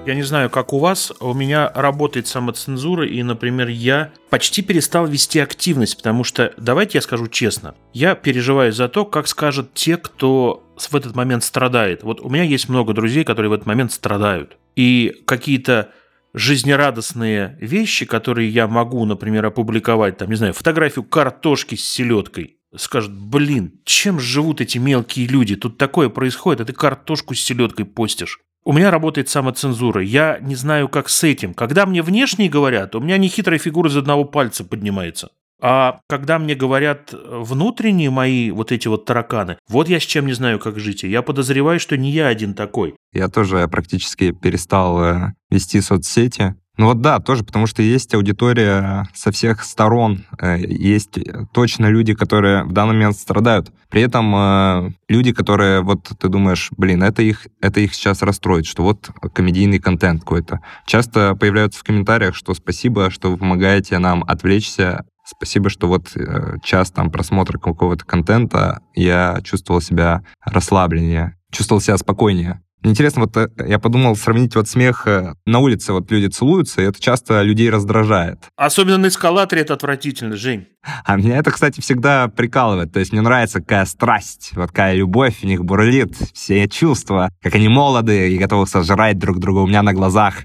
Я 0.07 0.15
не 0.15 0.23
знаю, 0.23 0.51
как 0.51 0.75
у 0.75 0.79
вас, 0.81 1.15
а 1.19 1.29
у 1.29 1.33
меня 1.33 1.73
работает 1.75 2.27
самоцензура, 2.27 3.07
и, 3.07 3.23
например, 3.23 3.69
я 3.69 4.13
почти 4.29 4.61
перестал 4.61 5.07
вести 5.07 5.39
активность, 5.39 5.97
потому 5.97 6.25
что, 6.25 6.53
давайте 6.59 6.99
я 6.99 7.03
скажу 7.03 7.27
честно, 7.27 7.75
я 7.95 8.15
переживаю 8.15 8.71
за 8.71 8.89
то, 8.89 9.07
как 9.07 9.27
скажут 9.27 9.73
те, 9.73 9.97
кто 9.97 10.63
в 10.77 10.95
этот 10.95 11.17
момент 11.17 11.43
страдает. 11.43 12.03
Вот 12.03 12.21
у 12.21 12.29
меня 12.29 12.43
есть 12.43 12.69
много 12.69 12.93
друзей, 12.93 13.25
которые 13.25 13.49
в 13.49 13.55
этот 13.55 13.67
момент 13.67 13.93
страдают. 13.93 14.59
И 14.77 15.23
какие-то 15.25 15.91
жизнерадостные 16.35 17.57
вещи, 17.59 18.05
которые 18.05 18.51
я 18.51 18.69
могу, 18.69 19.03
например, 19.07 19.47
опубликовать, 19.47 20.19
там, 20.19 20.29
не 20.29 20.37
знаю, 20.37 20.53
фотографию 20.53 21.05
картошки 21.05 21.77
с 21.77 21.89
селедкой, 21.89 22.59
скажут, 22.77 23.13
блин, 23.13 23.81
чем 23.85 24.21
живут 24.21 24.61
эти 24.61 24.77
мелкие 24.77 25.27
люди? 25.27 25.57
Тут 25.57 25.79
такое 25.79 26.11
происходит, 26.11 26.61
а 26.61 26.65
ты 26.67 26.75
картошку 26.75 27.35
с 27.35 27.41
селедкой 27.41 27.87
постишь. 27.87 28.41
У 28.64 28.73
меня 28.73 28.90
работает 28.90 29.28
самоцензура. 29.28 30.02
Я 30.02 30.38
не 30.40 30.54
знаю, 30.54 30.88
как 30.88 31.11
с 31.11 31.23
этим. 31.23 31.52
Когда 31.52 31.85
мне 31.85 32.02
внешние 32.02 32.49
говорят, 32.49 32.94
у 32.94 33.00
меня 33.00 33.18
нехитрая 33.18 33.59
фигура 33.59 33.90
из 33.90 33.97
одного 33.97 34.25
пальца 34.25 34.64
поднимается. 34.64 35.28
А 35.61 36.00
когда 36.09 36.38
мне 36.38 36.54
говорят 36.54 37.11
внутренние 37.12 38.11
мои 38.11 38.50
вот 38.50 38.73
эти 38.73 38.88
вот 38.88 39.04
тараканы, 39.04 39.59
вот 39.68 39.88
я 39.88 40.00
с 40.00 40.02
чем 40.02 40.26
не 40.26 40.33
знаю, 40.33 40.59
как 40.59 40.78
жить. 40.78 41.04
Я 41.04 41.23
подозреваю, 41.23 41.78
что 41.78 41.97
не 41.97 42.11
я 42.11 42.26
один 42.26 42.54
такой. 42.54 42.94
Я 43.12 43.28
тоже 43.28 43.68
практически 43.68 44.33
перестал 44.33 45.02
э, 45.02 45.33
вести 45.50 45.80
соцсети. 45.80 46.54
Ну 46.76 46.87
вот 46.87 47.00
да, 47.00 47.21
тоже, 47.21 47.45
потому 47.45 47.66
что 47.66 47.83
есть 47.83 48.14
аудитория 48.14 49.09
со 49.14 49.31
всех 49.31 49.62
сторон, 49.62 50.25
э, 50.40 50.59
есть 50.59 51.19
точно 51.52 51.87
люди, 51.87 52.14
которые 52.14 52.64
в 52.64 52.73
данный 52.73 52.95
момент 52.95 53.16
страдают. 53.16 53.73
При 53.90 54.02
этом 54.02 54.35
э, 54.35 54.90
люди, 55.09 55.33
которые, 55.33 55.83
вот 55.83 56.11
ты 56.19 56.28
думаешь, 56.28 56.71
блин, 56.76 57.04
это 57.04 57.23
их, 57.23 57.47
это 57.61 57.78
их 57.78 57.95
сейчас 57.95 58.23
расстроит, 58.23 58.66
что 58.66 58.83
вот 58.83 59.09
комедийный 59.33 59.78
контент 59.78 60.23
какой-то. 60.23 60.62
Часто 60.85 61.37
появляются 61.37 61.78
в 61.78 61.85
комментариях, 61.85 62.35
что 62.35 62.54
спасибо, 62.54 63.11
что 63.11 63.31
вы 63.31 63.37
помогаете 63.37 63.99
нам 63.99 64.25
отвлечься, 64.26 65.04
спасибо, 65.25 65.71
что 65.71 65.87
вот 65.87 66.16
э, 66.16 66.57
час 66.64 66.90
там 66.90 67.11
просмотра 67.12 67.57
какого-то 67.59 68.04
контента 68.04 68.81
я 68.95 69.40
чувствовал 69.45 69.81
себя 69.81 70.25
расслабленнее, 70.45 71.37
чувствовал 71.52 71.81
себя 71.81 71.97
спокойнее. 71.99 72.62
Интересно, 72.85 73.23
вот 73.23 73.37
э, 73.38 73.49
я 73.67 73.79
подумал 73.79 74.14
сравнить 74.14 74.55
вот 74.55 74.69
смех 74.69 75.07
э, 75.07 75.33
на 75.47 75.59
улице, 75.61 75.95
вот 75.95 76.11
люди 76.11 76.26
целуются, 76.26 76.83
и 76.83 76.85
это 76.85 77.00
часто 77.00 77.41
людей 77.41 77.71
раздражает. 77.71 78.41
Особенно 78.57 78.99
на 78.99 79.09
эскалаторе 79.09 79.62
это 79.62 79.73
отвратительно, 79.73 80.37
Жень. 80.37 80.69
А 81.07 81.17
меня 81.17 81.38
это, 81.38 81.50
кстати, 81.50 81.81
всегда 81.81 82.29
прикалывает. 82.29 82.93
То 82.93 83.00
есть 83.00 83.12
мне 83.12 83.23
нравится 83.23 83.61
какая 83.61 83.87
страсть, 83.87 84.50
вот 84.55 84.69
какая 84.69 84.95
любовь 84.97 85.41
в 85.41 85.45
них 85.45 85.64
бурлит, 85.64 86.14
все 86.35 86.69
чувства, 86.69 87.31
как 87.43 87.55
они 87.55 87.69
молоды 87.69 88.31
и 88.31 88.38
готовы 88.38 88.67
сожрать 88.67 89.19
друг 89.19 89.38
друга 89.38 89.61
у 89.61 89.67
меня 89.67 89.83
на 89.83 89.95
глазах. 89.95 90.43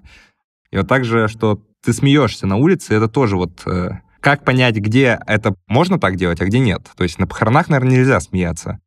И 0.71 0.77
вот 0.77 0.87
так 0.87 1.03
же, 1.03 1.27
что 1.27 1.59
ты 1.83 1.91
смеешься 1.91 2.47
на 2.47 2.55
улице, 2.55 2.95
это 2.95 3.09
тоже 3.09 3.35
вот 3.35 3.67
э, 3.67 3.99
как 4.21 4.45
понять, 4.45 4.77
где 4.77 5.19
это 5.27 5.55
можно 5.67 5.99
так 5.99 6.15
делать, 6.15 6.39
а 6.39 6.45
где 6.45 6.59
нет. 6.59 6.83
То 6.95 7.03
есть 7.03 7.19
на 7.19 7.27
похоронах, 7.27 7.67
наверное, 7.67 7.97
нельзя 7.97 8.21
смеяться. 8.21 8.79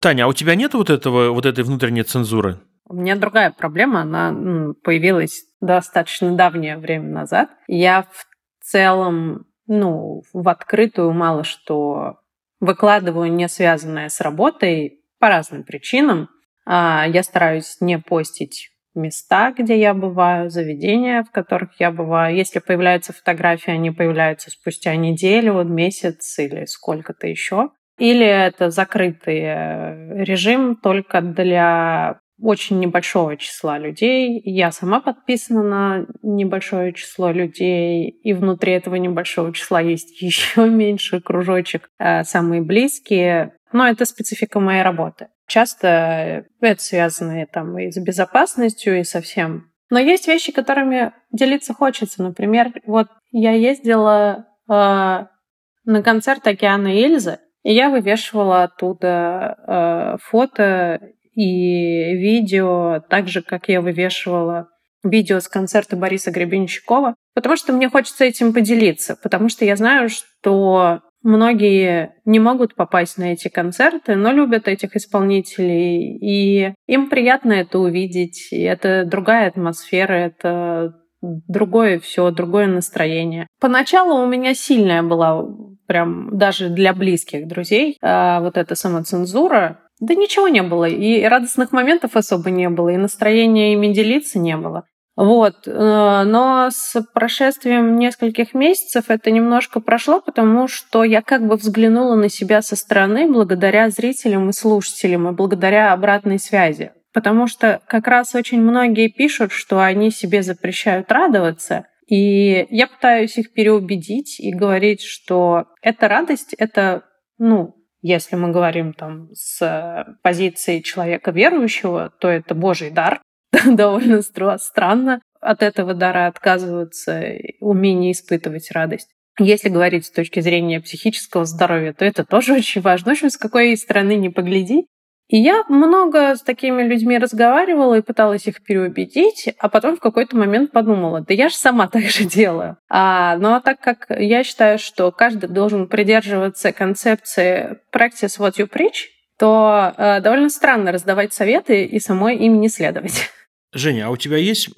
Таня, 0.00 0.24
а 0.24 0.28
у 0.28 0.32
тебя 0.32 0.54
нет 0.54 0.72
вот 0.72 0.88
этого, 0.88 1.32
вот 1.32 1.44
этой 1.44 1.64
внутренней 1.64 2.02
цензуры? 2.02 2.60
У 2.86 2.94
меня 2.94 3.16
другая 3.16 3.50
проблема, 3.50 4.02
она 4.02 4.74
появилась 4.82 5.44
достаточно 5.60 6.36
давнее 6.36 6.76
время 6.76 7.08
назад. 7.10 7.48
Я 7.66 8.02
в 8.02 8.26
целом, 8.60 9.46
ну, 9.66 10.22
в 10.32 10.48
открытую 10.48 11.12
мало 11.12 11.44
что 11.44 12.18
выкладываю, 12.60 13.32
не 13.32 13.48
связанное 13.48 14.08
с 14.08 14.20
работой 14.20 15.00
по 15.18 15.28
разным 15.28 15.64
причинам. 15.64 16.28
А, 16.66 17.06
я 17.08 17.22
стараюсь 17.22 17.76
не 17.80 17.98
постить 17.98 18.70
места, 18.94 19.52
где 19.56 19.78
я 19.78 19.92
бываю, 19.92 20.50
заведения, 20.50 21.24
в 21.24 21.30
которых 21.30 21.80
я 21.80 21.90
бываю. 21.90 22.36
Если 22.36 22.58
появляются 22.58 23.12
фотографии, 23.12 23.70
они 23.70 23.90
появляются 23.90 24.50
спустя 24.50 24.94
неделю, 24.96 25.64
месяц 25.64 26.38
или 26.38 26.64
сколько-то 26.64 27.26
еще. 27.26 27.70
Или 27.98 28.26
это 28.26 28.70
закрытый 28.70 29.40
э, 29.40 30.24
режим 30.24 30.76
только 30.76 31.20
для 31.20 32.20
очень 32.44 32.78
небольшого 32.78 33.36
числа 33.38 33.78
людей. 33.78 34.40
Я 34.44 34.70
сама 34.70 35.00
подписана 35.00 35.62
на 35.62 36.06
небольшое 36.22 36.92
число 36.92 37.30
людей, 37.30 38.10
и 38.10 38.34
внутри 38.34 38.74
этого 38.74 38.96
небольшого 38.96 39.52
числа 39.54 39.80
есть 39.80 40.20
еще 40.22 40.68
меньше 40.68 41.20
кружочек, 41.20 41.88
э, 41.98 42.22
самые 42.24 42.60
близкие. 42.60 43.54
Но 43.72 43.88
это 43.88 44.04
специфика 44.04 44.60
моей 44.60 44.82
работы. 44.82 45.28
Часто 45.46 46.44
это 46.60 46.82
связано 46.82 47.46
там 47.46 47.78
и 47.78 47.90
с 47.90 47.98
безопасностью, 47.98 49.00
и 49.00 49.04
со 49.04 49.20
всем. 49.20 49.70
Но 49.90 49.98
есть 49.98 50.28
вещи, 50.28 50.52
которыми 50.52 51.12
делиться 51.32 51.72
хочется. 51.72 52.22
Например, 52.22 52.72
вот 52.86 53.08
я 53.30 53.52
ездила 53.52 54.46
э, 54.68 54.72
на 54.72 56.02
концерт 56.02 56.46
Океана 56.46 56.88
Эльзы, 56.88 57.38
и 57.62 57.72
я 57.72 57.88
вывешивала 57.88 58.64
оттуда 58.64 59.56
э, 59.66 60.16
фото 60.20 61.00
и 61.34 62.14
видео, 62.16 63.00
так 63.08 63.28
же, 63.28 63.42
как 63.42 63.68
я 63.68 63.80
вывешивала 63.80 64.68
видео 65.02 65.40
с 65.40 65.48
концерта 65.48 65.96
Бориса 65.96 66.30
Гребенщикова, 66.30 67.14
потому 67.34 67.56
что 67.56 67.72
мне 67.72 67.88
хочется 67.88 68.24
этим 68.24 68.52
поделиться, 68.52 69.16
потому 69.22 69.48
что 69.48 69.64
я 69.64 69.76
знаю, 69.76 70.08
что 70.08 71.00
многие 71.22 72.14
не 72.24 72.38
могут 72.38 72.74
попасть 72.74 73.18
на 73.18 73.32
эти 73.32 73.48
концерты, 73.48 74.14
но 74.14 74.32
любят 74.32 74.68
этих 74.68 74.96
исполнителей, 74.96 76.16
и 76.18 76.74
им 76.86 77.08
приятно 77.08 77.52
это 77.52 77.78
увидеть, 77.78 78.48
и 78.50 78.60
это 78.60 79.04
другая 79.04 79.48
атмосфера, 79.48 80.12
это 80.12 80.94
другое 81.22 81.98
все, 81.98 82.30
другое 82.30 82.66
настроение. 82.66 83.46
Поначалу 83.60 84.22
у 84.22 84.26
меня 84.26 84.54
сильная 84.54 85.02
была 85.02 85.42
прям 85.86 86.36
даже 86.36 86.68
для 86.68 86.92
близких 86.92 87.46
друзей 87.46 87.96
а, 88.00 88.40
вот 88.40 88.56
эта 88.56 88.74
самоцензура, 88.74 89.80
да 90.04 90.14
ничего 90.14 90.48
не 90.48 90.62
было, 90.62 90.84
и 90.84 91.22
радостных 91.24 91.72
моментов 91.72 92.16
особо 92.16 92.50
не 92.50 92.68
было, 92.68 92.90
и 92.90 92.96
настроения 92.96 93.72
ими 93.72 93.92
делиться 93.92 94.38
не 94.38 94.56
было. 94.56 94.84
Вот. 95.16 95.66
Э, 95.66 96.24
но 96.24 96.68
с 96.70 97.00
прошествием 97.14 97.98
нескольких 97.98 98.52
месяцев 98.52 99.04
это 99.08 99.30
немножко 99.30 99.80
прошло, 99.80 100.20
потому 100.20 100.66
что 100.66 101.04
я 101.04 101.22
как 101.22 101.46
бы 101.46 101.56
взглянула 101.56 102.16
на 102.16 102.28
себя 102.28 102.62
со 102.62 102.74
стороны 102.74 103.30
благодаря 103.30 103.88
зрителям 103.90 104.50
и 104.50 104.52
слушателям, 104.52 105.28
и 105.28 105.32
благодаря 105.32 105.92
обратной 105.92 106.38
связи. 106.38 106.92
Потому 107.12 107.46
что 107.46 107.80
как 107.86 108.08
раз 108.08 108.34
очень 108.34 108.60
многие 108.60 109.08
пишут, 109.08 109.52
что 109.52 109.80
они 109.80 110.10
себе 110.10 110.42
запрещают 110.42 111.12
радоваться, 111.12 111.86
и 112.08 112.66
я 112.70 112.88
пытаюсь 112.88 113.38
их 113.38 113.52
переубедить 113.52 114.40
и 114.40 114.52
говорить, 114.52 115.02
что 115.02 115.66
эта 115.80 116.08
радость, 116.08 116.54
это, 116.54 117.04
ну, 117.38 117.76
если 118.06 118.36
мы 118.36 118.52
говорим 118.52 118.92
там 118.92 119.30
с 119.32 120.06
позиции 120.22 120.80
человека 120.80 121.30
верующего, 121.30 122.12
то 122.20 122.28
это 122.28 122.54
Божий 122.54 122.90
дар. 122.90 123.22
Довольно 123.66 124.20
странно 124.20 125.22
от 125.40 125.62
этого 125.62 125.94
дара 125.94 126.26
отказываться, 126.26 127.22
умение 127.60 128.12
испытывать 128.12 128.70
радость. 128.72 129.08
Если 129.38 129.70
говорить 129.70 130.04
с 130.04 130.10
точки 130.10 130.40
зрения 130.40 130.82
психического 130.82 131.46
здоровья, 131.46 131.94
то 131.94 132.04
это 132.04 132.26
тоже 132.26 132.52
очень 132.52 132.82
важно. 132.82 133.12
В 133.12 133.14
общем, 133.14 133.30
с 133.30 133.38
какой 133.38 133.74
стороны 133.78 134.16
не 134.16 134.28
погляди, 134.28 134.86
и 135.28 135.38
я 135.38 135.64
много 135.68 136.36
с 136.36 136.42
такими 136.42 136.82
людьми 136.82 137.16
разговаривала 137.18 137.94
и 137.94 138.02
пыталась 138.02 138.46
их 138.46 138.62
переубедить, 138.62 139.48
а 139.58 139.68
потом 139.68 139.96
в 139.96 140.00
какой-то 140.00 140.36
момент 140.36 140.70
подумала, 140.70 141.22
да 141.22 141.32
я 141.32 141.48
же 141.48 141.54
сама 141.54 141.88
так 141.92 142.04
же 142.04 142.24
делаю. 142.24 142.76
А, 142.88 143.36
но 143.38 143.60
так 143.60 143.80
как 143.80 144.06
я 144.10 144.44
считаю, 144.44 144.78
что 144.78 145.10
каждый 145.12 145.48
должен 145.48 145.88
придерживаться 145.88 146.72
концепции 146.72 147.78
practice 147.92 148.38
what 148.38 148.54
you 148.58 148.68
preach, 148.70 149.08
то 149.38 149.92
э, 149.96 150.20
довольно 150.20 150.48
странно 150.48 150.92
раздавать 150.92 151.32
советы 151.32 151.84
и 151.84 151.98
самой 151.98 152.36
им 152.36 152.60
не 152.60 152.68
следовать. 152.68 153.30
Женя, 153.72 154.06
а 154.06 154.10
у 154.10 154.16
тебя 154.16 154.36
есть 154.36 154.68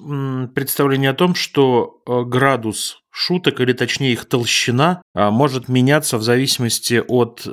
представление 0.55 1.11
о 1.11 1.13
том, 1.13 1.35
что 1.35 2.01
э, 2.07 2.23
градус 2.23 3.03
шуток, 3.11 3.59
или 3.59 3.73
точнее 3.73 4.13
их 4.13 4.25
толщина, 4.25 5.01
а, 5.13 5.29
может 5.29 5.69
меняться 5.69 6.17
в 6.17 6.23
зависимости 6.23 7.03
от 7.07 7.47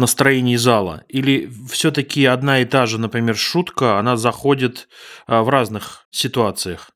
настроения 0.00 0.58
зала? 0.58 1.04
Или 1.08 1.50
все-таки 1.70 2.24
одна 2.24 2.60
и 2.60 2.64
та 2.64 2.86
же, 2.86 2.98
например, 2.98 3.36
шутка, 3.36 3.98
она 3.98 4.16
заходит 4.16 4.88
а, 5.26 5.42
в 5.42 5.48
разных 5.48 6.06
ситуациях? 6.10 6.90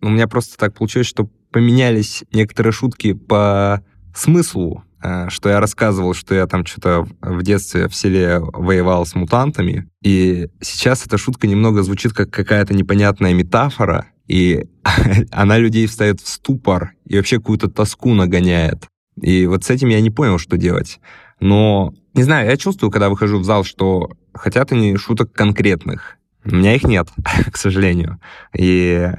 У 0.00 0.08
меня 0.08 0.28
просто 0.28 0.56
так 0.58 0.74
получилось, 0.74 1.06
что 1.06 1.28
поменялись 1.50 2.24
некоторые 2.32 2.72
шутки 2.72 3.12
по 3.12 3.84
смыслу, 4.14 4.84
э, 5.02 5.28
что 5.28 5.48
я 5.48 5.60
рассказывал, 5.60 6.14
что 6.14 6.34
я 6.34 6.46
там 6.46 6.66
что-то 6.66 7.06
в 7.20 7.42
детстве 7.42 7.88
в 7.88 7.94
селе 7.94 8.40
воевал 8.40 9.06
с 9.06 9.14
мутантами, 9.14 9.88
и 10.02 10.48
сейчас 10.60 11.06
эта 11.06 11.18
шутка 11.18 11.46
немного 11.46 11.82
звучит 11.82 12.12
как 12.12 12.30
какая-то 12.30 12.74
непонятная 12.74 13.32
метафора, 13.34 14.06
и 14.26 14.64
она 15.30 15.58
людей 15.58 15.86
встает 15.86 16.20
в 16.20 16.28
ступор 16.28 16.92
и 17.06 17.16
вообще 17.16 17.36
какую-то 17.36 17.68
тоску 17.68 18.14
нагоняет. 18.14 18.88
И 19.20 19.46
вот 19.46 19.64
с 19.64 19.70
этим 19.70 19.88
я 19.88 20.00
не 20.00 20.10
понял, 20.10 20.38
что 20.38 20.56
делать. 20.56 21.00
Но, 21.42 21.92
не 22.14 22.22
знаю, 22.22 22.48
я 22.48 22.56
чувствую, 22.56 22.92
когда 22.92 23.10
выхожу 23.10 23.40
в 23.40 23.44
зал, 23.44 23.64
что 23.64 24.12
хотят 24.32 24.70
они 24.70 24.96
шуток 24.96 25.32
конкретных. 25.32 26.18
У 26.44 26.54
меня 26.54 26.76
их 26.76 26.84
нет, 26.84 27.08
к 27.52 27.56
сожалению. 27.56 28.20
И 28.56 29.10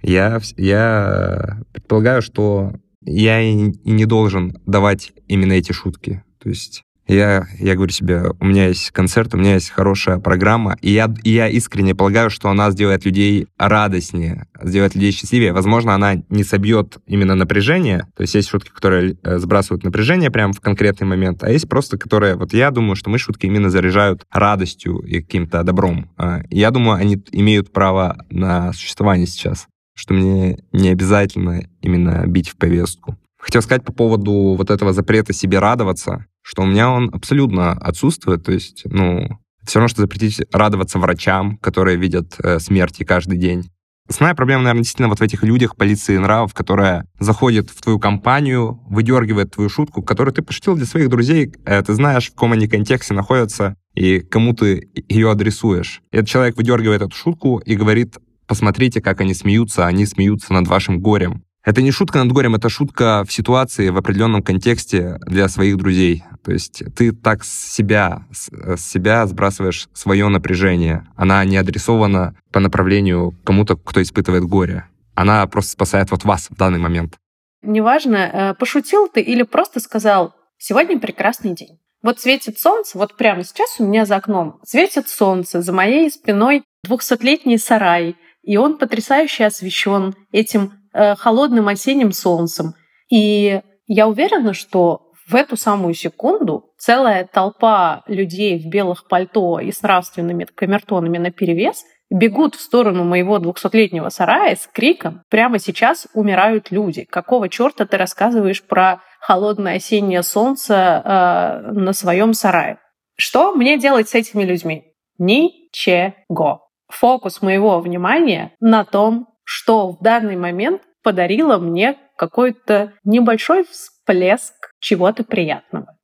я, 0.00 0.40
я 0.56 1.58
предполагаю, 1.72 2.22
что 2.22 2.74
я 3.02 3.40
и 3.40 3.52
не 3.52 4.04
должен 4.06 4.56
давать 4.66 5.12
именно 5.26 5.54
эти 5.54 5.72
шутки. 5.72 6.22
То 6.40 6.48
есть 6.48 6.84
я, 7.06 7.46
я 7.58 7.74
говорю 7.74 7.92
себе, 7.92 8.24
у 8.40 8.44
меня 8.44 8.68
есть 8.68 8.90
концерт, 8.90 9.34
у 9.34 9.36
меня 9.36 9.54
есть 9.54 9.70
хорошая 9.70 10.18
программа, 10.18 10.76
и 10.80 10.90
я, 10.90 11.12
и 11.22 11.30
я 11.30 11.48
искренне 11.48 11.94
полагаю, 11.94 12.30
что 12.30 12.48
она 12.48 12.70
сделает 12.70 13.04
людей 13.04 13.46
радостнее, 13.58 14.46
сделает 14.62 14.94
людей 14.94 15.12
счастливее. 15.12 15.52
Возможно, 15.52 15.94
она 15.94 16.14
не 16.30 16.44
собьет 16.44 16.98
именно 17.06 17.34
напряжение, 17.34 18.06
то 18.16 18.22
есть 18.22 18.34
есть 18.34 18.48
шутки, 18.48 18.70
которые 18.70 19.16
э, 19.22 19.38
сбрасывают 19.38 19.84
напряжение 19.84 20.30
прямо 20.30 20.52
в 20.52 20.60
конкретный 20.60 21.06
момент, 21.06 21.42
а 21.42 21.50
есть 21.50 21.68
просто, 21.68 21.98
которые, 21.98 22.36
вот 22.36 22.54
я 22.54 22.70
думаю, 22.70 22.96
что 22.96 23.10
мы 23.10 23.18
шутки 23.18 23.46
именно 23.46 23.68
заряжают 23.68 24.24
радостью 24.32 24.98
и 25.00 25.20
каким-то 25.20 25.62
добром. 25.62 26.10
А, 26.16 26.40
я 26.50 26.70
думаю, 26.70 26.96
они 26.96 27.22
имеют 27.32 27.72
право 27.72 28.16
на 28.30 28.72
существование 28.72 29.26
сейчас, 29.26 29.66
что 29.94 30.14
мне 30.14 30.58
не 30.72 30.88
обязательно 30.88 31.68
именно 31.82 32.26
бить 32.26 32.48
в 32.48 32.56
повестку. 32.56 33.18
Хотел 33.38 33.60
сказать 33.60 33.84
по 33.84 33.92
поводу 33.92 34.54
вот 34.56 34.70
этого 34.70 34.94
запрета 34.94 35.34
себе 35.34 35.58
радоваться, 35.58 36.24
что 36.44 36.62
у 36.62 36.66
меня 36.66 36.90
он 36.90 37.10
абсолютно 37.12 37.72
отсутствует. 37.72 38.44
То 38.44 38.52
есть, 38.52 38.82
ну, 38.84 39.28
все 39.64 39.78
равно, 39.78 39.88
что 39.88 40.02
запретить 40.02 40.42
радоваться 40.52 40.98
врачам, 40.98 41.56
которые 41.56 41.96
видят 41.96 42.34
э, 42.38 42.58
смерти 42.58 43.02
каждый 43.02 43.38
день. 43.38 43.70
Основная 44.06 44.34
проблема, 44.34 44.64
наверное, 44.64 44.82
действительно 44.82 45.08
вот 45.08 45.20
в 45.20 45.22
этих 45.22 45.42
людях 45.42 45.76
полиции 45.76 46.18
нравов, 46.18 46.52
которая 46.52 47.06
заходит 47.18 47.70
в 47.70 47.80
твою 47.80 47.98
компанию, 47.98 48.82
выдергивает 48.86 49.52
твою 49.52 49.70
шутку, 49.70 50.02
которую 50.02 50.34
ты 50.34 50.42
пошутил 50.42 50.76
для 50.76 50.84
своих 50.84 51.08
друзей, 51.08 51.54
э, 51.64 51.82
ты 51.82 51.94
знаешь, 51.94 52.26
в 52.28 52.32
каком 52.32 52.52
они 52.52 52.68
контексте 52.68 53.14
находятся 53.14 53.76
и 53.94 54.20
кому 54.20 54.52
ты 54.52 54.90
ее 55.08 55.30
адресуешь. 55.30 56.02
И 56.12 56.18
этот 56.18 56.28
человек 56.28 56.58
выдергивает 56.58 57.00
эту 57.00 57.16
шутку 57.16 57.58
и 57.64 57.74
говорит, 57.74 58.18
посмотрите, 58.46 59.00
как 59.00 59.22
они 59.22 59.32
смеются, 59.32 59.86
они 59.86 60.04
смеются 60.04 60.52
над 60.52 60.68
вашим 60.68 61.00
горем. 61.00 61.42
Это 61.64 61.80
не 61.80 61.90
шутка 61.90 62.22
над 62.22 62.30
горем, 62.30 62.54
это 62.54 62.68
шутка 62.68 63.24
в 63.26 63.32
ситуации, 63.32 63.88
в 63.88 63.96
определенном 63.96 64.42
контексте 64.42 65.18
для 65.26 65.48
своих 65.48 65.78
друзей. 65.78 66.22
То 66.44 66.52
есть 66.52 66.82
ты 66.94 67.12
так 67.12 67.42
с 67.42 67.72
себя, 67.72 68.26
с 68.30 68.80
себя 68.80 69.26
сбрасываешь 69.26 69.88
свое 69.94 70.28
напряжение. 70.28 71.06
Она 71.16 71.42
не 71.46 71.56
адресована 71.56 72.34
по 72.52 72.60
направлению 72.60 73.34
кому-то, 73.44 73.76
кто 73.76 74.02
испытывает 74.02 74.44
горе. 74.44 74.84
Она 75.14 75.46
просто 75.46 75.72
спасает 75.72 76.10
вот 76.10 76.24
вас 76.24 76.48
в 76.50 76.56
данный 76.56 76.78
момент. 76.78 77.14
Неважно, 77.62 78.16
э, 78.16 78.54
пошутил 78.54 79.08
ты 79.08 79.22
или 79.22 79.42
просто 79.42 79.80
сказал 79.80 80.34
«сегодня 80.58 80.98
прекрасный 80.98 81.54
день». 81.54 81.78
Вот 82.02 82.20
светит 82.20 82.58
солнце, 82.58 82.98
вот 82.98 83.16
прямо 83.16 83.42
сейчас 83.42 83.76
у 83.78 83.86
меня 83.86 84.04
за 84.04 84.16
окном 84.16 84.60
светит 84.66 85.08
солнце, 85.08 85.62
за 85.62 85.72
моей 85.72 86.10
спиной 86.10 86.62
двухсотлетний 86.82 87.58
сарай, 87.58 88.16
и 88.42 88.58
он 88.58 88.76
потрясающе 88.76 89.46
освещен 89.46 90.14
этим 90.30 90.72
Э, 90.72 90.83
холодным 91.18 91.68
осенним 91.68 92.12
солнцем. 92.12 92.74
И 93.10 93.60
я 93.86 94.08
уверена, 94.08 94.54
что 94.54 95.12
в 95.26 95.34
эту 95.34 95.56
самую 95.56 95.94
секунду 95.94 96.70
целая 96.78 97.24
толпа 97.24 98.02
людей 98.06 98.58
в 98.58 98.68
белых 98.68 99.08
пальто 99.08 99.58
и 99.58 99.72
с 99.72 99.82
нравственными 99.82 100.44
камертонами 100.44 101.18
на 101.18 101.30
перевес 101.30 101.84
бегут 102.10 102.54
в 102.54 102.60
сторону 102.60 103.04
моего 103.04 103.38
двухсотлетнего 103.38 104.10
сарая 104.10 104.56
с 104.56 104.66
криком 104.66 105.22
«Прямо 105.30 105.58
сейчас 105.58 106.06
умирают 106.14 106.70
люди! 106.70 107.04
Какого 107.04 107.48
черта 107.48 107.86
ты 107.86 107.96
рассказываешь 107.96 108.62
про 108.62 109.00
холодное 109.20 109.76
осеннее 109.76 110.22
солнце 110.22 110.74
э, 110.74 111.72
на 111.72 111.92
своем 111.92 112.34
сарае?» 112.34 112.78
Что 113.16 113.54
мне 113.54 113.78
делать 113.78 114.08
с 114.08 114.14
этими 114.14 114.42
людьми? 114.42 114.92
Ничего. 115.18 116.68
Фокус 116.88 117.42
моего 117.42 117.80
внимания 117.80 118.52
на 118.60 118.84
том, 118.84 119.28
что 119.44 119.90
в 119.90 120.02
данный 120.02 120.36
момент 120.36 120.82
подарило 121.02 121.58
мне 121.58 121.98
какой-то 122.16 122.94
небольшой 123.04 123.64
всплеск 123.64 124.72
чего-то 124.80 125.24
приятного. 125.24 125.96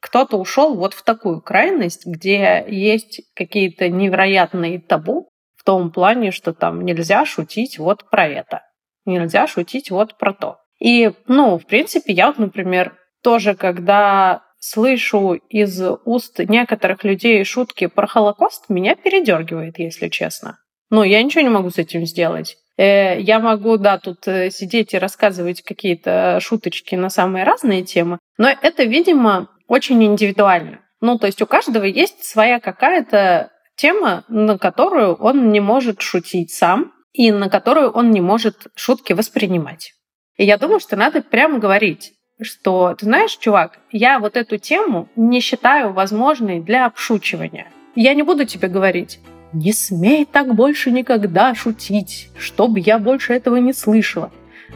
Кто-то 0.00 0.36
ушел 0.36 0.74
вот 0.74 0.94
в 0.94 1.02
такую 1.04 1.40
крайность, 1.40 2.06
где 2.06 2.64
есть 2.68 3.22
какие-то 3.34 3.88
невероятные 3.88 4.80
табу 4.80 5.28
в 5.56 5.64
том 5.64 5.92
плане, 5.92 6.32
что 6.32 6.52
там 6.52 6.84
нельзя 6.84 7.24
шутить 7.24 7.78
вот 7.78 8.10
про 8.10 8.26
это, 8.26 8.62
нельзя 9.04 9.46
шутить 9.46 9.90
вот 9.90 10.18
про 10.18 10.34
то. 10.34 10.58
И, 10.80 11.12
ну, 11.28 11.58
в 11.58 11.66
принципе, 11.66 12.12
я 12.12 12.26
вот, 12.26 12.38
например, 12.38 12.96
тоже, 13.22 13.54
когда 13.54 14.42
слышу 14.58 15.34
из 15.34 15.80
уст 16.04 16.40
некоторых 16.40 17.04
людей 17.04 17.44
шутки 17.44 17.86
про 17.86 18.08
Холокост, 18.08 18.68
меня 18.68 18.96
передергивает, 18.96 19.78
если 19.78 20.08
честно. 20.08 20.58
Ну, 20.90 21.04
я 21.04 21.22
ничего 21.22 21.42
не 21.42 21.48
могу 21.48 21.70
с 21.70 21.78
этим 21.78 22.04
сделать. 22.04 22.56
Э, 22.76 23.20
я 23.20 23.38
могу, 23.38 23.76
да, 23.76 23.98
тут 23.98 24.26
э, 24.26 24.50
сидеть 24.50 24.94
и 24.94 24.98
рассказывать 24.98 25.62
какие-то 25.62 26.38
шуточки 26.40 26.94
на 26.94 27.10
самые 27.10 27.44
разные 27.44 27.82
темы, 27.82 28.18
но 28.38 28.48
это, 28.48 28.84
видимо, 28.84 29.48
очень 29.68 30.02
индивидуально. 30.02 30.80
Ну, 31.00 31.18
то 31.18 31.26
есть 31.26 31.42
у 31.42 31.46
каждого 31.46 31.84
есть 31.84 32.24
своя 32.24 32.60
какая-то 32.60 33.50
тема, 33.76 34.24
на 34.28 34.58
которую 34.58 35.14
он 35.14 35.50
не 35.50 35.60
может 35.60 36.00
шутить 36.00 36.52
сам 36.52 36.92
и 37.12 37.30
на 37.30 37.50
которую 37.50 37.90
он 37.90 38.10
не 38.10 38.20
может 38.20 38.68
шутки 38.74 39.12
воспринимать. 39.12 39.92
И 40.36 40.44
я 40.44 40.56
думаю, 40.56 40.80
что 40.80 40.96
надо 40.96 41.22
прямо 41.22 41.58
говорить, 41.58 42.12
что, 42.40 42.94
ты 42.94 43.04
знаешь, 43.04 43.36
чувак, 43.36 43.78
я 43.90 44.18
вот 44.18 44.36
эту 44.36 44.58
тему 44.58 45.08
не 45.16 45.40
считаю 45.40 45.92
возможной 45.92 46.60
для 46.60 46.86
обшучивания. 46.86 47.66
Я 47.94 48.14
не 48.14 48.22
буду 48.22 48.46
тебе 48.46 48.68
говорить, 48.68 49.20
не 49.52 49.72
смей 49.72 50.24
так 50.24 50.54
больше 50.54 50.90
никогда 50.90 51.54
шутить, 51.54 52.30
чтобы 52.38 52.80
я 52.80 52.98
больше 52.98 53.34
этого 53.34 53.56
не 53.56 53.72
слышала. 53.72 54.30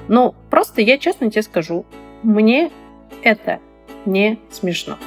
Но 0.08 0.34
просто 0.50 0.82
я 0.82 0.98
честно 0.98 1.30
тебе 1.30 1.42
скажу, 1.42 1.86
мне 2.22 2.70
это 3.22 3.60
не 4.04 4.38
смешно. 4.50 4.98